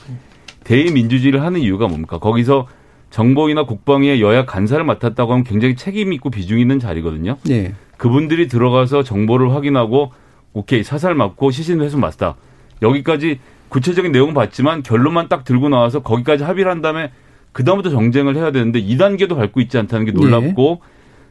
[0.65, 2.19] 대의민주주의를 하는 이유가 뭡니까?
[2.19, 2.67] 거기서
[3.09, 7.39] 정보이나 국방위의 여야 간사를 맡았다고 하면 굉장히 책임 있고 비중 있는 자리거든요.
[7.49, 7.73] 예.
[7.97, 10.13] 그분들이 들어가서 정보를 확인하고
[10.53, 12.37] 오케이 사살 맞고 시신 회수 맞다.
[12.83, 13.41] 여기까지
[13.71, 17.13] 구체적인 내용은 봤지만 결론만 딱 들고 나와서 거기까지 합의를 한 다음에
[17.53, 20.81] 그다음부터 정쟁을 해야 되는데 2단계도 밟고 있지 않다는 게 놀랍고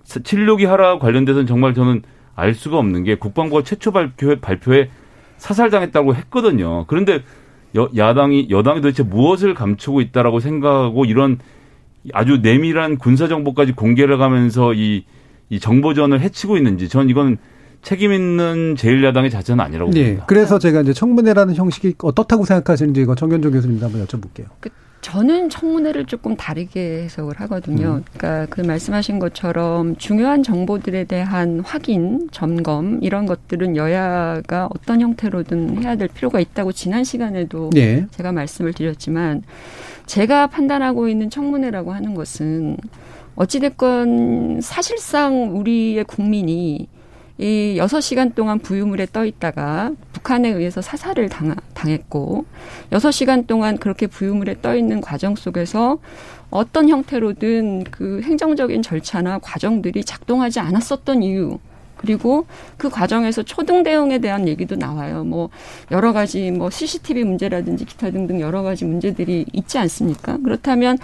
[0.03, 0.19] 네.
[0.21, 2.01] 76이 하라 관련돼서는 정말 저는
[2.35, 4.89] 알 수가 없는 게 국방부가 최초 발표에, 발표에
[5.37, 6.85] 사살당했다고 했거든요.
[6.87, 7.23] 그런데
[7.75, 11.37] 여, 야당이 여당이 도대체 무엇을 감추고 있다라고 생각하고 이런
[12.13, 15.05] 아주 내밀한 군사 정보까지 공개를 가면서 이,
[15.49, 17.37] 이 정보전을 해치고 있는지 전 이건
[17.81, 20.03] 책임 있는 제1야당의 자체는 아니라고 네.
[20.03, 20.25] 봅니다.
[20.27, 24.45] 그래서 제가 이제 청문회라는 형식이 어떻다고 생각하시는지 이거 정현종 교수님도 한번 여쭤볼게요.
[24.59, 24.69] 그
[25.09, 27.95] 저는 청문회를 조금 다르게 해석을 하거든요.
[27.95, 28.03] 음.
[28.13, 35.95] 그러니까 그 말씀하신 것처럼 중요한 정보들에 대한 확인, 점검 이런 것들은 여야가 어떤 형태로든 해야
[35.95, 38.05] 될 필요가 있다고 지난 시간에도 네.
[38.11, 39.41] 제가 말씀을 드렸지만
[40.05, 42.77] 제가 판단하고 있는 청문회라고 하는 것은
[43.35, 46.87] 어찌됐건 사실상 우리의 국민이
[47.39, 52.45] 이 여섯 시간 동안 부유물에 떠 있다가 북한에 의해서 사살을 당, 당했고
[52.91, 55.99] 여섯 시간 동안 그렇게 부유물에 떠 있는 과정 속에서
[56.49, 61.59] 어떤 형태로든 그 행정적인 절차나 과정들이 작동하지 않았었던 이유
[61.95, 62.45] 그리고
[62.77, 65.23] 그 과정에서 초등 대응에 대한 얘기도 나와요.
[65.23, 65.49] 뭐
[65.91, 70.37] 여러 가지 뭐 CCTV 문제라든지 기타 등등 여러 가지 문제들이 있지 않습니까?
[70.43, 70.97] 그렇다면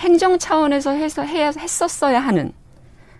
[0.00, 2.52] 행정 차원에서 해서 해야 했었어야 하는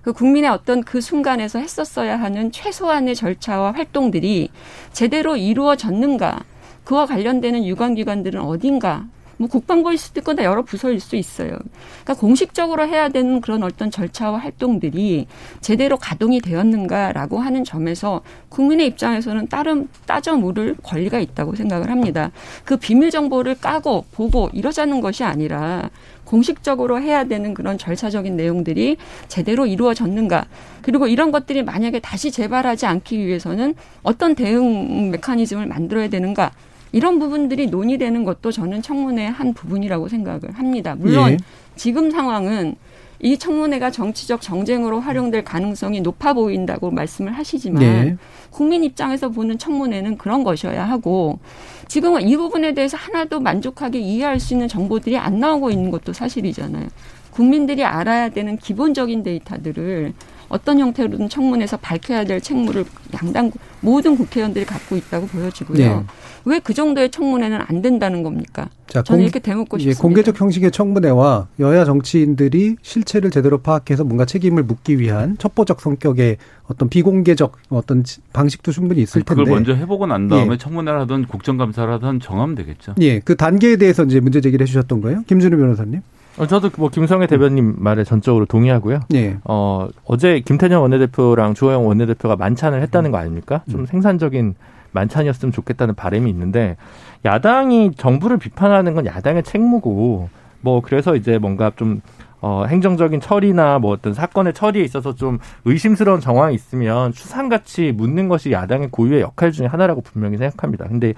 [0.02, 4.50] 그 국민의 어떤 그 순간에서 했었어야 하는 최소한의 절차와 활동들이
[4.92, 6.40] 제대로 이루어졌는가
[6.84, 9.06] 그와 관련되는 유관기관들은 어딘가
[9.42, 11.58] 뭐 국방부일 수도 있고 다 여러 부서일 수 있어요.
[12.04, 15.26] 그러니까 공식적으로 해야 되는 그런 어떤 절차와 활동들이
[15.60, 22.30] 제대로 가동이 되었는가라고 하는 점에서 국민의 입장에서는 따름 따져 물을 권리가 있다고 생각을 합니다.
[22.64, 25.90] 그 비밀 정보를 까고 보고 이러자는 것이 아니라
[26.32, 28.96] 공식적으로 해야 되는 그런 절차적인 내용들이
[29.28, 30.46] 제대로 이루어졌는가.
[30.80, 36.52] 그리고 이런 것들이 만약에 다시 재발하지 않기 위해서는 어떤 대응 메커니즘을 만들어야 되는가.
[36.92, 40.94] 이런 부분들이 논의되는 것도 저는 청문회의 한 부분이라고 생각을 합니다.
[40.98, 41.36] 물론 예.
[41.76, 42.76] 지금 상황은
[43.22, 48.16] 이 청문회가 정치적 정쟁으로 활용될 가능성이 높아 보인다고 말씀을 하시지만 네.
[48.50, 51.38] 국민 입장에서 보는 청문회는 그런 것이어야 하고
[51.86, 56.88] 지금은 이 부분에 대해서 하나도 만족하게 이해할 수 있는 정보들이 안 나오고 있는 것도 사실이잖아요.
[57.30, 60.12] 국민들이 알아야 되는 기본적인 데이터들을
[60.48, 65.78] 어떤 형태로든 청문회에서 밝혀야 될 책무를 양당 모든 국회의원들이 갖고 있다고 보여지고요.
[65.78, 66.04] 네.
[66.44, 68.68] 왜 그 정도의 청문회는 안 된다는 겁니까?
[68.86, 69.98] 자, 저는 공, 이렇게 대묻고 싶습니다.
[69.98, 76.36] 예, 공개적 형식의 청문회와 여야 정치인들이 실체를 제대로 파악해서 뭔가 책임을 묻기 위한 첩보적 성격의
[76.68, 80.56] 어떤 비공개적 어떤 방식도 충분히 있을 텐데 그걸 먼저 해보고 난 다음에 예.
[80.58, 82.94] 청문회를 하든 국정감사를 하든 정하면 되겠죠.
[83.00, 86.00] 예, 그 단계에 대해서 이제 문제 제기를 해주셨던 거예요, 김준우 변호사님.
[86.38, 89.00] 어, 저도 뭐 김성애 대변인 말에 전적으로 동의하고요.
[89.10, 89.36] 네.
[89.44, 93.62] 어, 어제 김태년 원내대표랑 주호영 원내대표가 만찬을 했다는 거 아닙니까?
[93.70, 93.86] 좀 음.
[93.86, 94.54] 생산적인
[94.92, 96.76] 만찬이었으면 좋겠다는 바람이 있는데
[97.24, 100.28] 야당이 정부를 비판하는 건 야당의 책무고
[100.60, 102.00] 뭐 그래서 이제 뭔가 좀
[102.40, 108.50] 어, 행정적인 처리나 뭐 어떤 사건의 처리에 있어서 좀 의심스러운 정황이 있으면 추상같이 묻는 것이
[108.50, 110.86] 야당의 고유의 역할 중에 하나라고 분명히 생각합니다.
[110.88, 111.14] 근데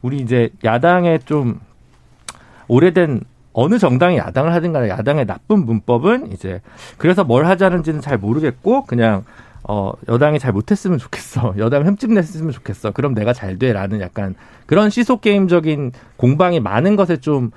[0.00, 1.60] 우리 이제 야당의 좀
[2.68, 3.20] 오래된
[3.52, 6.62] 어느 정당이 야당을 하든 간에 야당의 나쁜 문법은 이제
[6.96, 9.24] 그래서 뭘 하자는지는 잘 모르겠고 그냥
[9.64, 11.54] 어 여당이 잘 못했으면 좋겠어.
[11.58, 12.90] 여당이 흠집 냈으면 좋겠어.
[12.92, 14.34] 그럼 내가 잘 돼라는 약간
[14.66, 17.50] 그런 시속 게임적인 공방이 많은 것에 좀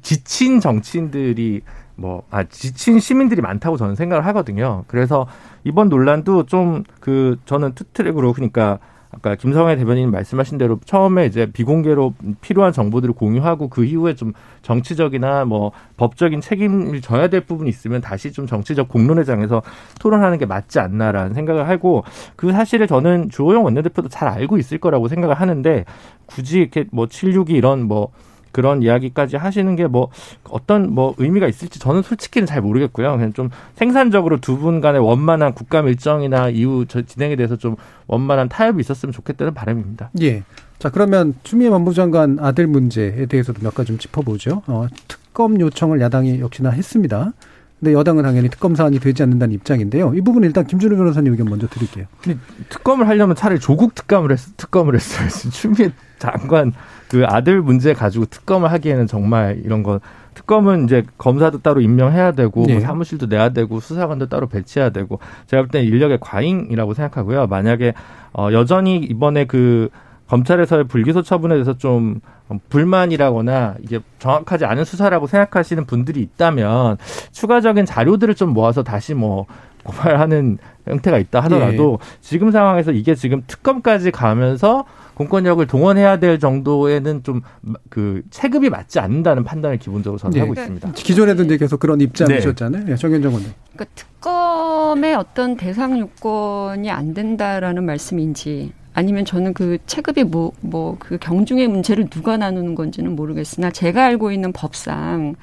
[0.00, 1.62] 지친 정치인들이
[1.94, 4.84] 뭐, 아, 지친 시민들이 많다고 저는 생각을 하거든요.
[4.86, 5.26] 그래서
[5.64, 8.78] 이번 논란도 좀 그, 저는 투트랙으로, 그러니까
[9.14, 14.32] 아까 김성애 대변인 말씀하신 대로 처음에 이제 비공개로 필요한 정보들을 공유하고 그 이후에 좀
[14.62, 19.62] 정치적이나 뭐 법적인 책임을 져야 될 부분이 있으면 다시 좀 정치적 공론의 장에서
[20.00, 22.04] 토론하는 게 맞지 않나라는 생각을 하고
[22.36, 25.84] 그 사실을 저는 주호영 원내대표도 잘 알고 있을 거라고 생각을 하는데
[26.24, 28.08] 굳이 이렇게 뭐 762 이런 뭐
[28.52, 30.08] 그런 이야기까지 하시는 게 뭐
[30.50, 33.12] 어떤 뭐 의미가 있을지 저는 솔직히는 잘 모르겠고요.
[33.16, 37.74] 그냥 좀 생산적으로 두 분 간의 원만한 국감 일정이나 이후 진행에 대해서 좀
[38.06, 40.10] 원만한 타협이 있었으면 좋겠다는 바람입니다.
[40.22, 40.44] 예.
[40.78, 44.62] 자, 그러면 추미애 법무장관 아들 문제에 대해서도 몇 가지 좀 짚어보죠.
[44.66, 47.32] 어, 특검 요청을 야당이 역시나 했습니다.
[47.80, 50.12] 근데 여당은 당연히 특검 사안이 되지 않는다는 입장인데요.
[50.14, 52.06] 이 부분은 일단 김준우 변호사님 의견 먼저 드릴게요.
[52.22, 52.38] 근데
[52.68, 55.28] 특검을 하려면 차라리 조국 특검을 했, 특검을 했어요.
[55.50, 55.90] 추미애
[56.20, 56.72] 장관
[57.12, 60.00] 그 아들 문제 가지고 특검을 하기에는 정말 이런 거
[60.32, 62.72] 특검은 이제 검사도 따로 임명해야 되고 뭐 네.
[62.72, 67.48] 뭐 사무실도 내야 되고 수사관도 따로 배치해야 되고 제가 볼 때는 인력의 과잉이라고 생각하고요.
[67.48, 67.92] 만약에
[68.32, 69.90] 어 여전히 이번에 그
[70.28, 72.22] 검찰에서의 불기소 처분에 대해서 좀
[72.70, 76.96] 불만이라거나 이게 정확하지 않은 수사라고 생각하시는 분들이 있다면
[77.32, 79.44] 추가적인 자료들을 좀 모아서 다시 뭐
[79.84, 82.18] 고발하는 형태가 있다 하더라도 네.
[82.20, 87.42] 지금 상황에서 이게 지금 특검까지 가면서 공권력을 동원해야 될 정도에는 좀
[87.88, 90.40] 그 체급이 맞지 않는다는 판단을 기본적으로 저는 네.
[90.40, 90.92] 하고 있습니다.
[90.92, 92.84] 기존에도 이제 계속 그런 입장이셨잖아요.
[92.86, 92.96] 네.
[92.96, 93.54] 정현정 의원.
[93.72, 101.18] 그러니까 특검의 어떤 대상 요건이 안 된다라는 말씀인지 아니면 저는 그 체급이 뭐, 뭐, 그
[101.18, 105.34] 경중의 문제를 누가 나누는 건지는 모르겠으나 제가 알고 있는 법상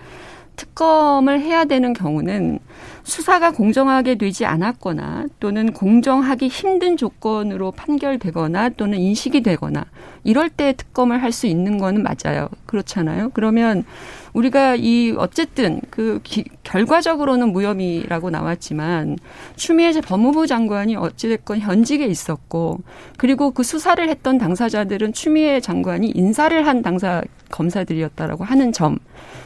[0.60, 2.60] 특검을 해야 되는 경우는
[3.04, 9.86] 수사가 공정하게 되지 않았거나 또는 공정하기 힘든 조건으로 판결되거나 또는 인식이 되거나
[10.26, 12.50] 이럴 때 특검을 할 수 있는 거는 맞아요.
[12.66, 13.30] 그렇잖아요.
[13.34, 13.86] 그러면
[14.34, 19.18] 우리가 이 어쨌든 그 기, 결과적으로는 무혐의라고 나왔지만
[19.56, 22.80] 추미애 법무부 장관이 어찌됐건 현직에 있었고
[23.18, 28.98] 그리고 그 수사를 했던 당사자들은 추미애 장관이 인사를 한 당사 검사들이었다라고 하는 점.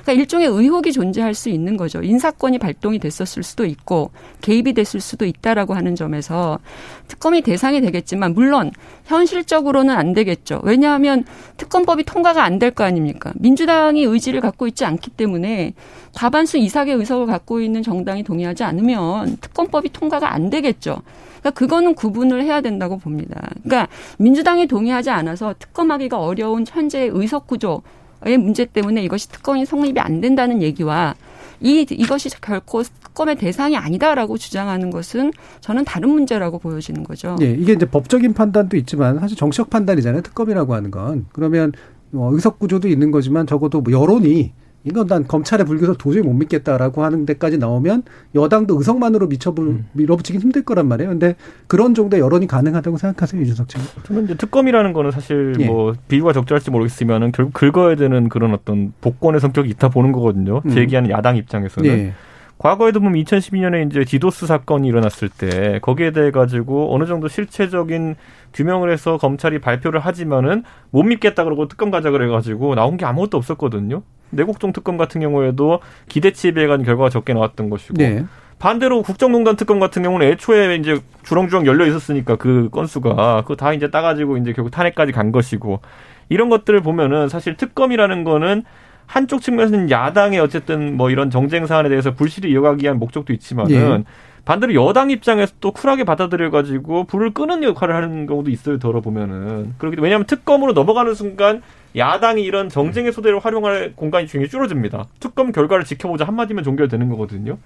[0.03, 2.01] 그러니까 일종의 의혹이 존재할 수 있는 거죠.
[2.03, 6.59] 인사권이 발동이 됐었을 수도 있고 개입이 됐을 수도 있다라고 하는 점에서
[7.07, 8.71] 특검이 대상이 되겠지만 물론
[9.05, 10.59] 현실적으로는 안 되겠죠.
[10.63, 11.23] 왜냐하면
[11.57, 13.31] 특검법이 통과가 안 될 거 아닙니까?
[13.35, 15.73] 민주당이 의지를 갖고 있지 않기 때문에
[16.13, 21.01] 과반수 이상의 의석을 갖고 있는 정당이 동의하지 않으면 특검법이 통과가 안 되겠죠.
[21.39, 23.49] 그러니까 그거는 구분을 해야 된다고 봅니다.
[23.63, 23.87] 그러니까
[24.17, 27.81] 민주당이 동의하지 않아서 특검하기가 어려운 현재의 의석 구조
[28.25, 31.15] 의 문제 때문에 이것이 특검이 성립이 안 된다는 얘기와
[31.59, 37.35] 이 이것이 결코 특검의 대상이 아니다라고 주장하는 것은 저는 다른 문제라고 보여지는 거죠.
[37.41, 40.21] 예, 이게 이제 법적인 판단도 있지만 사실 정치적 판단이잖아요.
[40.21, 41.71] 특검이라고 하는 건 그러면
[42.11, 44.53] 뭐 의석 구조도 있는 거지만 적어도 뭐 여론이
[44.85, 48.03] 이건 난 검찰의 불교서 도저히 못 믿겠다라고 하는 데까지 나오면
[48.35, 49.85] 여당도 의석만으로 미쳐 음.
[49.93, 51.09] 밀어붙이긴 힘들 거란 말이에요.
[51.11, 51.35] 근데
[51.67, 53.85] 그런 정도의 여론이 가능하다고 생각하세요, 이준석 측은?
[54.03, 55.65] 저는 이제 특검이라는 거는 사실 예.
[55.65, 60.61] 뭐 비유가 적절할지 모르겠으면은 결국 긁어야 되는 그런 어떤 복권의 성격이 있다 보는 거거든요.
[60.65, 60.69] 음.
[60.69, 61.89] 제기하는 야당 입장에서는.
[61.89, 62.13] 예.
[62.57, 68.15] 과거에도 보면 2012년에 이제 디도스 사건이 일어났을 때 거기에 대해 가지고 어느 정도 실체적인
[68.53, 73.37] 규명을 해서 검찰이 발표를 하지만은 못 믿겠다 그러고 특검 가자 그래 가지고 나온 게 아무것도
[73.37, 74.03] 없었거든요.
[74.29, 75.79] 내국종 특검 같은 경우에도
[76.09, 78.25] 기대치에 비해 간 결과가 적게 나왔던 것이고 네.
[78.59, 83.89] 반대로 국정농단 특검 같은 경우는 애초에 이제 주렁주렁 열려 있었으니까 그 건수가 그거 다 이제
[83.89, 85.81] 따가지고 이제 결국 탄핵까지 간 것이고
[86.29, 88.63] 이런 것들을 보면은 사실 특검이라는 거는
[89.05, 94.03] 한쪽 측면에서는 야당의 어쨌든 뭐 이런 정쟁 사안에 대해서 불씨를 이어가기 위한 목적도 있지만은 네.
[94.45, 98.77] 반대로 여당 입장에서 또 쿨하게 받아들여 가지고 불을 끄는 역할을 하는 경우도 있어요.
[98.77, 101.61] 덜어 보면은 그렇기 때문에 왜냐하면 특검으로 넘어가는 순간
[101.95, 105.05] 야당이 이런 정쟁의 소대를 활용할 공간이 굉장히 줄어듭니다.
[105.19, 107.57] 특검 결과를 지켜보자 한마디면 종결되는 거거든요.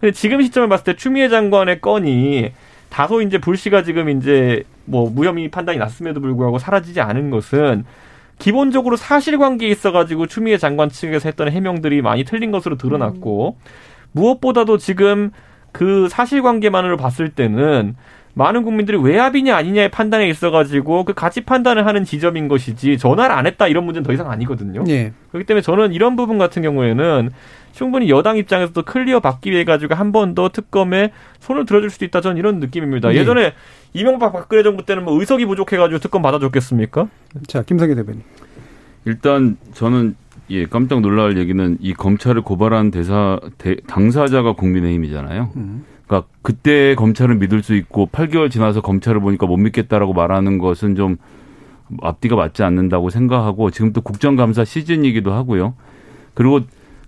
[0.00, 2.52] 근데 지금 시점에 봤을 때 추미애 장관의 건이
[2.88, 7.84] 다소 이제 불씨가 지금 이제 뭐 무혐의 판단이 났음에도 불구하고 사라지지 않은 것은
[8.38, 13.64] 기본적으로 사실관계에 있어가지고 추미애 장관 측에서 했던 해명들이 많이 틀린 것으로 드러났고 음.
[14.12, 15.30] 무엇보다도 지금
[15.72, 17.96] 그 사실관계만으로 봤을 때는
[18.34, 23.68] 많은 국민들이 외압이냐 아니냐의 판단에 있어가지고 그 가치 판단을 하는 지점인 것이지 전화를 안 했다
[23.68, 24.84] 이런 문제는 더 이상 아니거든요.
[24.88, 25.12] 예.
[25.30, 27.30] 그렇기 때문에 저는 이런 부분 같은 경우에는
[27.72, 32.20] 충분히 여당 입장에서도 클리어 받기 위해 가지고 한 번 더 특검에 손을 들어줄 수도 있다
[32.20, 33.12] 저는 이런 느낌입니다.
[33.14, 33.18] 예.
[33.18, 33.54] 예전에
[33.94, 37.08] 이명박 박근혜 정부 때는 뭐 의석이 부족해가지고 특검 받아줬겠습니까?
[37.46, 38.22] 자 김성희 대변인.
[39.04, 40.14] 일단 저는
[40.50, 45.50] 예 깜짝 놀랄 얘기는 이 검찰을 고발한 대사 대, 당사자가 국민의힘이잖아요.
[45.56, 45.84] 음.
[46.06, 51.16] 그러니까 그때 검찰을 믿을 수 있고 8개월 지나서 검찰을 보니까 못 믿겠다라고 말하는 것은 좀
[52.02, 55.74] 앞뒤가 맞지 않는다고 생각하고 지금 또 국정감사 시즌이기도 하고요.
[56.34, 56.60] 그리고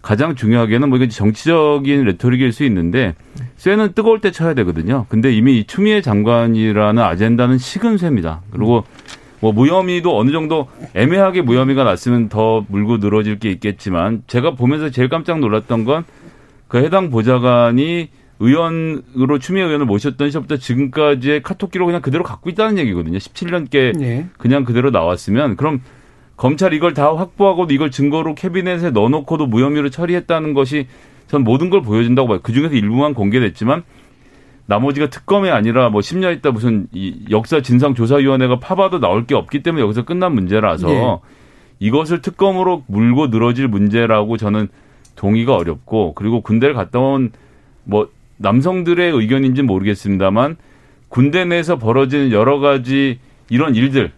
[0.05, 3.14] 가장 중요하게는 뭐 이게 정치적인 레토릭일 수 있는데
[3.57, 5.07] 쇠는 뜨거울 때 쳐야 되거든요.
[5.09, 8.42] 근데 이미 이 추미애 장관이라는 아젠다는 식은 쇠입니다.
[8.50, 8.84] 그리고
[9.40, 15.09] 뭐 무혐의도 어느 정도 애매하게 무혐의가 났으면 더 물고 늘어질 게 있겠지만 제가 보면서 제일
[15.09, 16.05] 깜짝 놀랐던 건
[16.74, 18.09] 그 해당 보좌관이
[18.40, 23.16] 의원으로 추미애 의원을 모셨던 시절부터 지금까지의 카톡 기록 그냥 그대로 갖고 있다는 얘기거든요.
[23.18, 24.26] 17년께 네.
[24.38, 25.82] 그냥 그대로 나왔으면 그럼
[26.37, 30.87] 검찰 이걸 다 확보하고도 이걸 증거로 캐비넷에 넣어놓고도 무혐의로 처리했다는 것이
[31.28, 32.41] 전 모든 걸 보여준다고 봐요.
[32.43, 33.82] 그 중에서 일부만 공개됐지만
[34.66, 39.82] 나머지가 특검이 아니라 뭐 10년 있다 무슨 이 역사 진상조사위원회가 파봐도 나올 게 없기 때문에
[39.82, 41.18] 여기서 끝난 문제라서 네.
[41.80, 44.68] 이것을 특검으로 물고 늘어질 문제라고 저는
[45.16, 47.30] 동의가 어렵고 그리고 군대를 갔다 온
[47.85, 48.09] 뭐
[48.39, 50.57] 남성들의 의견인지 는 모르겠습니다만
[51.09, 54.11] 군대 내에서 벌어지는 여러 가지 이런 일들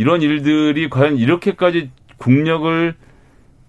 [0.00, 2.94] 이런 일들이 과연 이렇게까지 국력을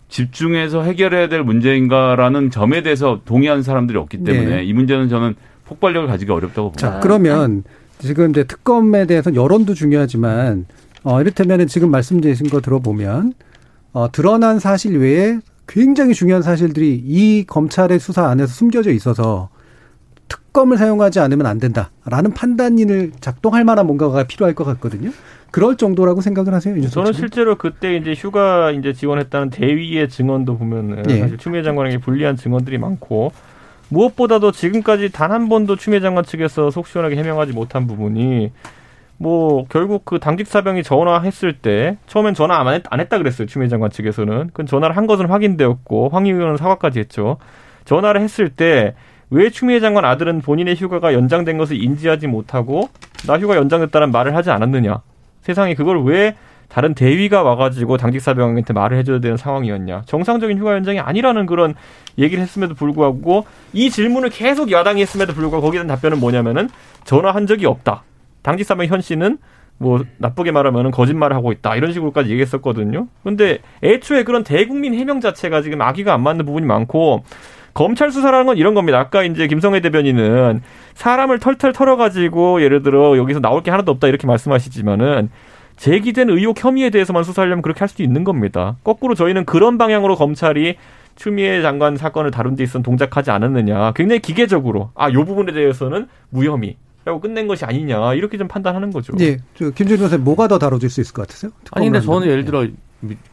[0.08, 4.64] 집중해서 해결해야 될 문제인가라는 점에 대해서 동의하는 사람들이 없기 때문에 네.
[4.64, 6.90] 이 문제는 저는 폭발력을 가지기 어렵다고 봅니다.
[6.94, 7.66] 자, 그러면
[8.00, 10.68] 지금 이제 특검에 대해서 여론도 중요하지만
[11.04, 13.34] 어 이를테면은 지금 말씀드린 거 들어보면
[13.92, 19.50] 어 드러난 사실 외에 굉장히 중요한 사실들이 이 검찰의 수사 안에서 숨겨져 있어서
[20.30, 25.12] 특검을 사용하지 않으면 안 된다라는 판단인을 작동할 만한 뭔가가 필요할 것 같거든요.
[25.52, 26.76] 그럴 정도라고 생각을 하세요?
[26.90, 31.20] 저는 실제로 그때 이제 휴가 이제 지원했다는 대위의 증언도 보면은 예.
[31.20, 33.32] 사실 추미애 장관에게 불리한 증언들이 많고
[33.90, 38.52] 무엇보다도 지금까지 단 한 번도 추미애 장관 측에서 속 시원하게 해명하지 못한 부분이
[39.18, 43.68] 뭐 결국 그 당직 사병이 전화했을 때 처음엔 전화 안, 했, 안 했다 그랬어요 추미애
[43.68, 47.38] 장관 측에서는 그 전화를 한 것은 확인되었고 황 의원은 사과까지 했죠
[47.86, 48.96] 전화를 했을 때
[49.34, 52.90] 왜 추미애 장관 아들은 본인의 휴가가 연장된 것을 인지하지 못하고
[53.26, 55.02] 나 휴가 연장됐다는 말을 하지 않았느냐
[55.42, 56.36] 세상에 그걸 왜
[56.70, 60.04] 다른 대위가 와가지고 당직 사병한테 말을 해줘야 되는 상황이었냐.
[60.06, 61.76] 정상적인 휴가 연장이 아니라는 그런
[62.18, 66.70] 얘기를 했음에도 불구하고 이 질문을 계속 야당이 했음에도 불구하고 거기에 대한 답변은 뭐냐면은
[67.04, 68.04] 전화한 적이 없다.
[68.42, 69.38] 당직 사병 현 씨는
[69.78, 73.08] 뭐 나쁘게 말하면은 거짓말을 하고 있다 이런 식으로까지 얘기했었거든요.
[73.24, 77.24] 근데 애초에 그런 대국민 해명 자체가 지금 아기가 안 맞는 부분이 많고
[77.74, 79.00] 검찰 수사라는 건 이런 겁니다.
[79.00, 80.62] 아까 이제 김성애 대변인은
[80.94, 85.30] 사람을 털털 털어가지고 예를 들어 여기서 나올 게 하나도 없다 이렇게 말씀하시지만은
[85.78, 88.78] 제기된 의혹 혐의에 대해서만 수사하려면 그렇게 할 수도 있는 겁니다.
[88.84, 90.76] 거꾸로 저희는 그런 방향으로 검찰이
[91.16, 93.94] 추미애 장관 사건을 다룬 데 있어서 동작하지 않았느냐.
[93.94, 96.78] 굉장히 기계적으로 아, 요 부분에 대해서는 무혐의.
[97.04, 99.14] 라고 끝낸 것이 아니냐 이렇게 좀 판단하는 거죠.
[99.22, 101.52] 예, 김준일 변호사님 뭐가 더 다뤄질 수 있을 것 같으세요?
[101.72, 102.68] 아니 근데 저는 예를 들어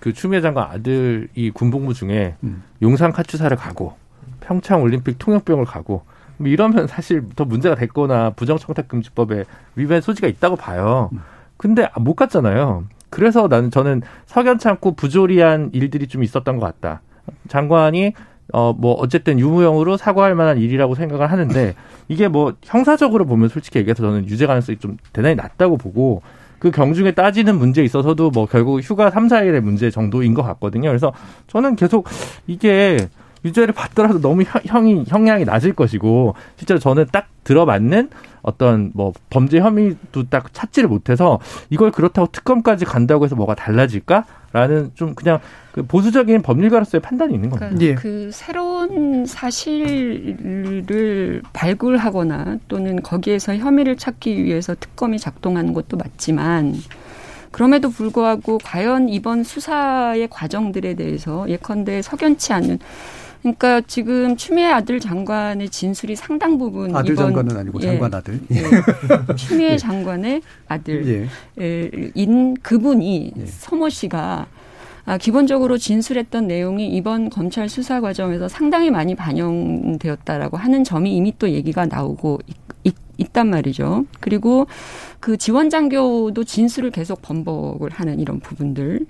[0.01, 2.62] 그 추미애 장관 아들이 군복무 중에 음.
[2.80, 3.97] 용산 카츠사를 가고
[4.49, 6.03] 평창 올림픽 통역병을 가고
[6.38, 9.44] 뭐 이러면 사실 더 문제가 됐거나 부정청탁금지법에
[9.76, 11.11] 위반 소지가 있다고 봐요.
[11.12, 11.18] 음.
[11.59, 12.84] 근데 못 갔잖아요.
[13.11, 17.03] 그래서 나는 저는 석연치 않고 부조리한 일들이 좀 있었던 것 같다.
[17.49, 18.14] 장관이
[18.55, 21.74] 어 뭐 어쨌든 유무형으로 사과할 만한 일이라고 생각을 하는데
[22.09, 26.22] 이게 뭐 형사적으로 보면 솔직히 얘기해서 저는 유죄 가능성이 좀 대단히 낮다고 보고
[26.59, 30.88] 그 경중에 따지는 문제에 있어서도 뭐 결국 휴가 3, 4일의 문제 정도인 것 같거든요.
[30.88, 31.12] 그래서
[31.49, 32.09] 저는 계속
[32.46, 33.09] 이게
[33.45, 38.11] 유죄를 받더라도 너무 형이 형량이 낮을 것이고 실제로 저는 딱 들어맞는
[38.43, 41.39] 어떤 뭐 범죄 혐의도 딱 찾지를 못해서
[41.70, 45.41] 이걸 그렇다고 특검까지 간다고 해서 뭐가 달라질까라는 좀 그냥
[45.72, 47.68] 그 보수적인 법률가로서의 판단이 있는 겁니다.
[47.68, 47.95] 그러니까 예.
[47.95, 56.74] 그 새로운 사실을 발굴하거나 또는 거기에서 혐의를 찾기 위해서 특검이 작동하는 것도 맞지만
[57.51, 62.78] 그럼에도 불구하고 과연 이번 수사의 과정들에 대해서 예컨대 석연치 않은
[63.43, 68.41] 그러니까 지금 추미애 아들 장관의 진술이 상당 부분 아들 이번, 장관은 아니고 예, 장관 아들
[68.51, 68.62] 예.
[69.36, 69.76] 추미애 예.
[69.76, 71.28] 장관의 아들인
[71.61, 72.55] 예.
[72.62, 73.47] 그분이 예.
[73.47, 74.47] 서모 씨가
[75.09, 81.49] 아, 기본적으로 진술했던 내용이 이번 검찰 수사 과정에서 상당히 많이 반영되었다라고 하는 점이 이미 또
[81.49, 82.41] 얘기가 나오고
[82.84, 84.05] 있, 있, 단 말이죠.
[84.20, 84.66] 그리고
[85.18, 89.07] 그 지원 장교도 진술을 계속 번복을 하는 이런 부분들.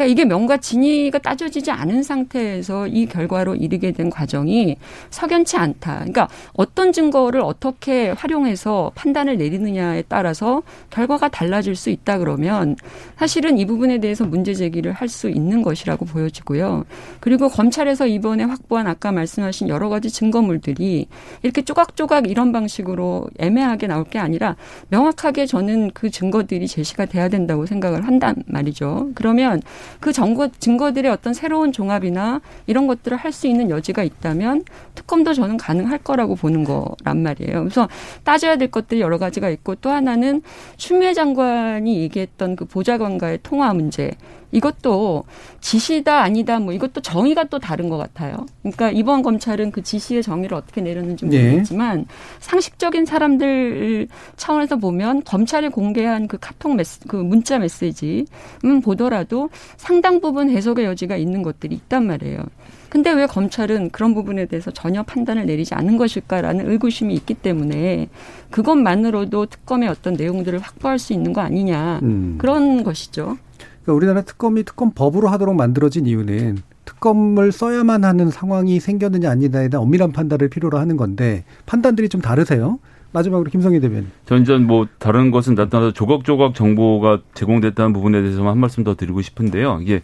[0.00, 4.76] 그러니까 이게 명과 진위가 따져지지 않은 상태에서 이 결과로 이르게 된 과정이
[5.10, 5.96] 석연치 않다.
[5.96, 12.76] 그러니까 어떤 증거를 어떻게 활용해서 판단을 내리느냐에 따라서 결과가 달라질 수 있다 그러면
[13.18, 16.84] 사실은 이 부분에 대해서 문제 제기를 할 수 있는 것이라고 보여지고요.
[17.18, 21.08] 그리고 검찰에서 이번에 확보한 아까 말씀하신 여러 가지 증거물들이
[21.42, 24.54] 이렇게 조각조각 이런 방식으로 애매하게 나올 게 아니라
[24.90, 29.10] 명확하게 저는 그 증거들이 제시가 돼야 된다고 생각을 한단 말이죠.
[29.16, 29.60] 그러면
[29.98, 34.64] 그 증거, 증거들의 어떤 새로운 종합이나 이런 것들을 할 수 있는 여지가 있다면
[34.96, 37.60] 특검도 저는 가능할 거라고 보는 거란 말이에요.
[37.60, 37.88] 그래서
[38.24, 40.42] 따져야 될 것들이 여러 가지가 있고 또 하나는
[40.76, 44.10] 추미애 장관이 얘기했던 그 보좌관과의 통화 문제
[44.52, 45.24] 이것도
[45.60, 48.46] 지시다 아니다 뭐 이것도 정의가 또 다른 것 같아요.
[48.62, 51.42] 그러니까 이번 검찰은 그 지시의 정의를 어떻게 내렸는지 네.
[51.42, 52.04] 모르겠지만 네.
[52.40, 58.26] 상식적인 사람들 차원에서 보면 검찰이 공개한 그 카톡 메시 그 문자 메시지
[58.64, 62.44] 음 보더라도 상당 부분 해석의 여지가 있는 것들이 있단 말이에요.
[62.90, 68.08] 근데 왜 검찰은 그런 부분에 대해서 전혀 판단을 내리지 않은 것일까라는 의구심이 있기 때문에
[68.50, 72.36] 그것만으로도 특검의 어떤 내용들을 확보할 수 있는 거 아니냐 음.
[72.38, 73.38] 그런 것이죠.
[73.82, 80.12] 그러니까 우리나라 특검이 특검법으로 하도록 만들어진 이유는 특검을 써야만 하는 상황이 생겼느냐 아니냐에 대한 엄밀한
[80.12, 82.78] 판단을 필요로 하는 건데 판단들이 좀 다르세요.
[83.12, 84.06] 마지막으로 김성희 대변인.
[84.26, 89.80] 전전 뭐 다른 것은 나타나서 조각조각 정보가 제공됐다는 부분에 대해서만 한 말씀 더 드리고 싶은데요.
[89.82, 90.02] 이게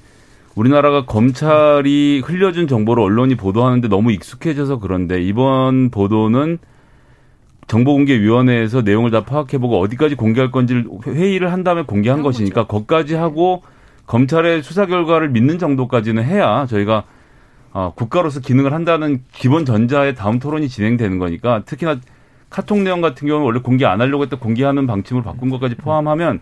[0.57, 6.59] 우리나라가 검찰이 흘려준 정보를 언론이 보도하는데 너무 익숙해져서 그런데 이번 보도는
[7.67, 13.63] 정보공개위원회에서 내용을 다 파악해보고 어디까지 공개할 건지를 회의를 한 다음에 공개한 것이니까 거기까지 하고
[14.07, 17.05] 검찰의 수사 결과를 믿는 정도까지는 해야 저희가
[17.73, 21.97] 어, 국가로서 기능을 한다는 기본 전자의 다음 토론이 진행되는 거니까 특히나
[22.49, 26.41] 카톡 내용 같은 경우는 원래 공개 안 하려고 했다 공개하는 방침을 바꾼 것까지 포함하면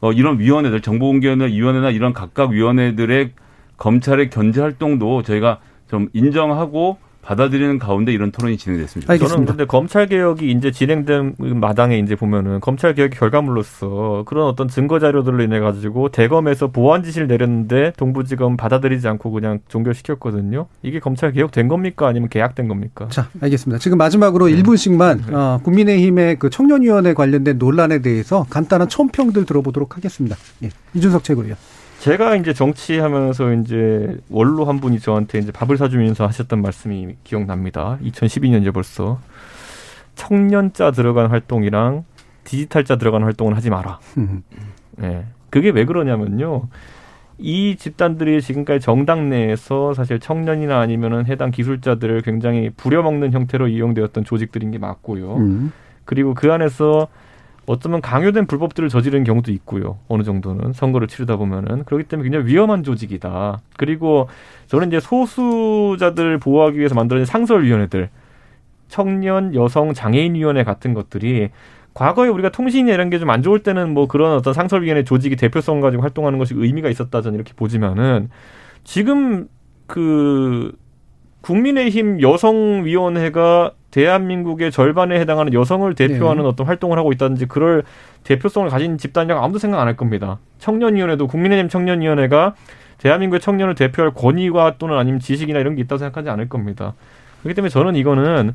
[0.00, 3.30] 어, 이런 위원회들 정보공개위원회나 이런 각각 위원회들의
[3.78, 9.12] 검찰의 견제 활동도 저희가 좀 인정하고 받아들이는 가운데 이런 토론이 진행됐습니다.
[9.12, 9.34] 알겠습니다.
[9.34, 15.00] 저는 근데 검찰 개혁이 이제 진행된 마당에 이제 보면은 검찰 개혁의 결과물로서 그런 어떤 증거
[15.00, 20.66] 자료들로 인해 가지고 대검에서 보안 지시를 내렸는데 동부지검 받아들이지 않고 그냥 종결시켰거든요.
[20.82, 23.08] 이게 검찰 개혁 된 겁니까 아니면 계약된 겁니까?
[23.10, 23.80] 자, 알겠습니다.
[23.80, 24.62] 지금 마지막으로 네.
[24.62, 30.36] 1분씩만 어, 국민의힘의 그 청년위원회 관련된 논란에 대해서 간단한 총평들 들어보도록 하겠습니다.
[30.62, 31.56] 예, 이준석 최고위원.
[32.00, 37.98] 제가 이제 정치하면서 이제 원로 한 분이 저한테 이제 밥을 사주면서 하셨던 말씀이 기억납니다.
[38.02, 39.20] 2012년이죠 벌써.
[40.14, 42.04] 청년자 들어간 활동이랑
[42.44, 43.98] 디지털자 들어간 활동을 하지 마라.
[45.02, 45.06] 예.
[45.06, 45.24] 네.
[45.50, 46.68] 그게 왜 그러냐면요.
[47.38, 54.70] 이 집단들이 지금까지 정당 내에서 사실 청년이나 아니면은 해당 기술자들을 굉장히 부려먹는 형태로 이용되었던 조직들인
[54.70, 55.36] 게 맞고요.
[55.36, 55.72] 음.
[56.04, 57.08] 그리고 그 안에서
[57.66, 59.98] 어쩌면 강요된 불법들을 저지르는 경우도 있고요.
[60.08, 63.58] 어느 정도는 선거를 치르다 보면은 그렇기 때문에 굉장히 위험한 조직이다.
[63.76, 64.28] 그리고
[64.68, 68.08] 저는 이제 소수자들 보호하기 위해서 만들어진 상설위원회들,
[68.88, 71.50] 청년 여성 장애인 위원회 같은 것들이
[71.94, 75.80] 과거에 우리가 통신이 이런 게 좀 안 좋을 때는 뭐 그런 어떤 상설위원회 조직이 대표성
[75.80, 78.28] 가지고 활동하는 것이 의미가 있었다 저는 이렇게 보지만은
[78.84, 79.48] 지금
[79.86, 80.72] 그
[81.40, 86.48] 국민의힘 여성위원회가 대한민국의 절반에 해당하는 여성을 대표하는 네.
[86.48, 87.82] 어떤 활동을 하고 있다든지 그럴
[88.24, 90.38] 대표성을 가진 집단이라고 아무도 생각 안 할 겁니다.
[90.58, 92.54] 청년위원회도 국민의힘 청년위원회가
[92.98, 96.92] 대한민국의 청년을 대표할 권위와 또는 아니면 지식이나 이런 게 있다고 생각하지 않을 겁니다.
[97.40, 98.52] 그렇기 때문에 저는 이거는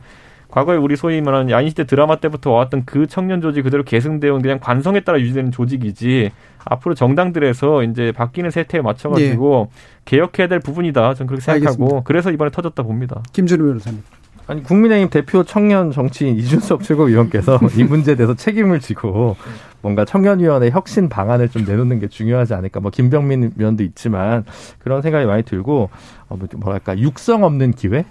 [0.49, 4.59] 과거에 우리 소위 말하는 야인시대 드라마 때부터 와왔던 그 청년 조직 그대로 계승되어 온 그냥
[4.59, 6.29] 관성에 따라 유지되는 조직이지
[6.65, 9.81] 앞으로 정당들에서 이제 바뀌는 세태에 맞춰가지고 네.
[10.05, 11.15] 개혁해야 될 부분이다.
[11.15, 12.01] 저는 그렇게 생각하고 알겠습니다.
[12.03, 13.23] 그래서 이번에 터졌다 봅니다.
[13.33, 14.03] 김준우 변호사님.
[14.47, 19.37] 아니 국민의힘 대표 청년 정치인 이준석 최고위원께서 이 문제에 대해서 책임을 지고
[19.81, 22.79] 뭔가 청년위원회 혁신 방안을 좀 내놓는 게 중요하지 않을까.
[22.79, 24.45] 뭐 김병민 위원도 있지만
[24.79, 25.89] 그런 생각이 많이 들고
[26.29, 28.05] 어, 뭐 뭐랄까 육성 없는 기회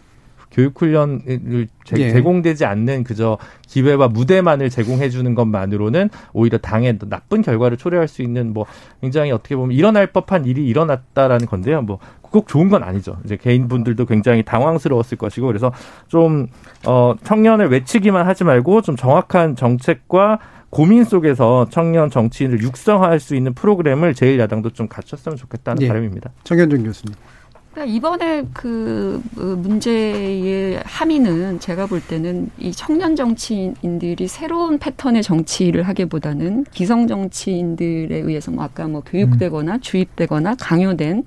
[0.50, 2.10] 교육훈련을 예.
[2.12, 3.38] 제공되지 않는 그저
[3.68, 8.66] 기회와 무대만을 제공해 주는 것만으로는 오히려 당에 나쁜 결과를 초래할 수 있는 뭐
[9.00, 11.82] 굉장히 어떻게 보면 일어날 법한 일이 일어났다라는 건데요.
[11.82, 11.98] 뭐
[12.30, 13.18] 꼭 좋은 건 아니죠.
[13.24, 15.72] 이제 개인분들도 굉장히 당황스러웠을 것이고 그래서
[16.08, 16.48] 좀
[16.86, 20.38] 어, 청년을 외치기만 하지 말고 좀 정확한 정책과
[20.70, 25.88] 고민 속에서 청년 정치인을 육성할 수 있는 프로그램을 제일 야당도 좀 갖췄으면 좋겠다는 예.
[25.88, 26.30] 바람입니다.
[26.44, 27.16] 정현준 교수님.
[27.72, 36.64] 그러니까 이번에 그 문제의 함의는 제가 볼 때는 이 청년 정치인들이 새로운 패턴의 정치를 하기보다는
[36.72, 41.24] 기성 정치인들에 의해서 뭐 아까 뭐 교육되거나 주입되거나 강요된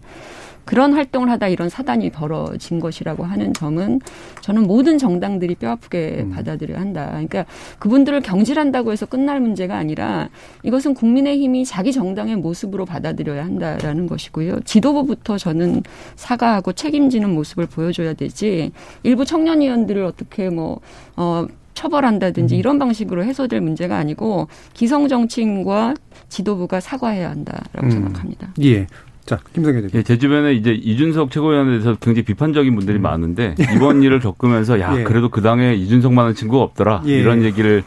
[0.65, 3.99] 그런 활동을 하다 이런 사단이 벌어진 것이라고 하는 점은
[4.41, 6.29] 저는 모든 정당들이 뼈아프게 음.
[6.31, 7.07] 받아들여야 한다.
[7.11, 7.45] 그러니까
[7.79, 10.29] 그분들을 경질한다고 해서 끝날 문제가 아니라
[10.63, 14.61] 이것은 국민의힘이 자기 정당의 모습으로 받아들여야 한다라는 것이고요.
[14.61, 15.83] 지도부부터 저는
[16.15, 18.71] 사과하고 책임지는 모습을 보여줘야 되지
[19.03, 20.79] 일부 청년위원들을 어떻게 뭐,
[21.15, 22.59] 어, 처벌한다든지 음.
[22.59, 25.95] 이런 방식으로 해소될 문제가 아니고 기성 정치인과
[26.29, 27.91] 지도부가 사과해야 한다라고 음.
[27.91, 28.53] 생각합니다.
[28.61, 28.87] 예.
[29.25, 29.97] 자, 김성애 대표.
[29.97, 33.03] 예, 제 주변에 이제 이준석 최고위원에 대해서 굉장히 비판적인 분들이 음.
[33.03, 35.03] 많은데 이번 일을 겪으면서 야, 예.
[35.03, 37.03] 그래도 그 당에 이준석만한 친구가 없더라.
[37.07, 37.19] 예.
[37.19, 37.83] 이런 얘기를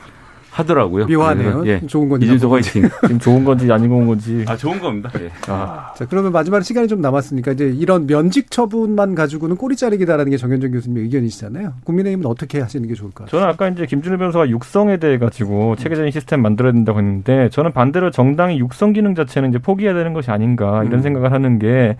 [0.57, 1.07] 하더라고요.
[1.07, 1.67] 묘하네요.
[1.67, 1.81] 예.
[1.87, 2.25] 좋은 건지.
[2.27, 2.89] 이준석 화이팅.
[3.03, 4.45] 지금 좋은 건지 아닌 건지.
[4.49, 5.11] 아, 좋은 겁니다.
[5.21, 5.31] 예.
[5.49, 5.93] 아.
[5.95, 10.71] 자, 그러면 마지막에 시간이 좀 남았으니까 이제 이런 면직 처분만 가지고는 꼬리 자르기다라는 게 정현정
[10.73, 11.75] 교수님의 의견이시잖아요.
[11.85, 13.29] 국민의힘은 어떻게 하시는 게 좋을까요?
[13.29, 18.11] 저는 아까 이제 김준우 변호사가 육성에 대해 가지고 체계적인 시스템 만들어야 된다고 했는데 저는 반대로
[18.11, 21.03] 정당의 육성 기능 자체는 이제 포기해야 되는 것이 아닌가 이런 음.
[21.03, 21.97] 생각을 하는 게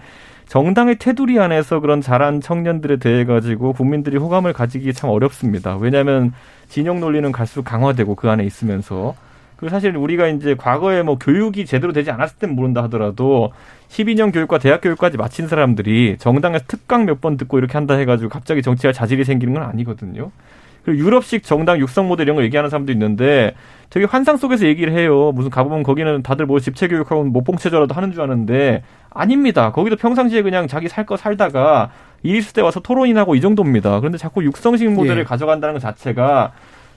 [0.49, 5.77] 정당의 테두리 안에서 그런 잘한 청년들에 대해 가지고 국민들이 호감을 가지기 참 어렵습니다.
[5.77, 6.33] 왜냐하면
[6.69, 9.15] 진영 논리는 갈수록 강화되고 그 안에 있으면서
[9.57, 13.53] 그리고 사실 우리가 이제 과거에 뭐 교육이 제대로 되지 않았을 땐 모른다 하더라도
[13.89, 18.63] 12년 교육과 대학 교육까지 마친 사람들이 정당에서 특강 몇 번 듣고 이렇게 한다 해가지고 갑자기
[18.63, 20.31] 정치할 자질이 생기는 건 아니거든요.
[20.85, 23.55] 그리고 유럽식 정당 육성 모델 이런 거 얘기하는 사람도 있는데
[23.91, 25.33] 되게 환상 속에서 얘기를 해요.
[25.35, 28.83] 무슨 가보면 거기는 다들 뭐 집체 교육하고 모봉체조라도 하는 줄 아는데
[29.17, 29.73] 아닙니다.
[29.73, 31.91] 거기도 평상시에 그냥 자기 살 거 살다가
[32.23, 34.01] 일 있을 때 와서 토론이나 하고 이 정도입니다.
[34.01, 35.25] 그런데 자꾸 육성식 모델을 예.
[35.25, 36.53] 가져간다는 것 자체가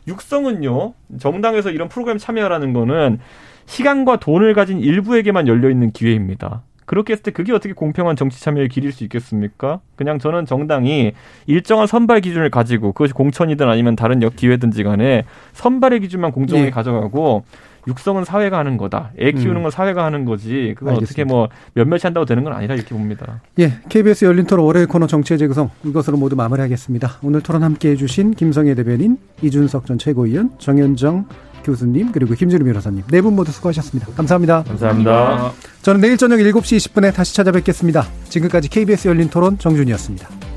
[0.08, 3.20] 육성은요 정당에서 이런 프로그램 참여하라는 거는
[3.68, 6.64] 시간과 돈을 가진 일부에게만 열려 있는 기회입니다.
[6.86, 9.80] 그렇게 했을 때 그게 어떻게 공평한 정치 참여의 길일 수 있겠습니까?
[9.96, 11.12] 그냥 저는 정당이
[11.46, 16.72] 일정한 선발 기준을 가지고 그것이 공천이든 아니면 다른 역 기회든지 간에 선발의 기준만 공정하게 네.
[16.72, 17.44] 가져가고
[17.88, 19.12] 육성은 사회가 하는 거다.
[19.20, 19.62] 애 키우는 음.
[19.64, 20.74] 건 사회가 하는 거지.
[20.78, 21.06] 그건 알겠습니다.
[21.06, 23.42] 어떻게 뭐 몇몇이 한다고 되는 건 아니라 이렇게 봅니다.
[23.60, 27.18] 예, KBS 열린 토론 월요일 코너 정치의 재구성 이것으로 모두 마무리하겠습니다.
[27.24, 31.26] 오늘 토론 함께해 주신 김성애 대변인, 이준석 전 최고위원, 정현정
[31.64, 34.12] 교수님 그리고 김준우 변호사님 네 분 모두 수고하셨습니다.
[34.14, 34.64] 감사합니다.
[34.64, 35.52] 감사합니다.
[35.82, 38.04] 저는 내일 저녁 7시 20분에 다시 찾아뵙겠습니다.
[38.30, 40.49] 지금까지 KBS 열린 토론 정준이었습니다.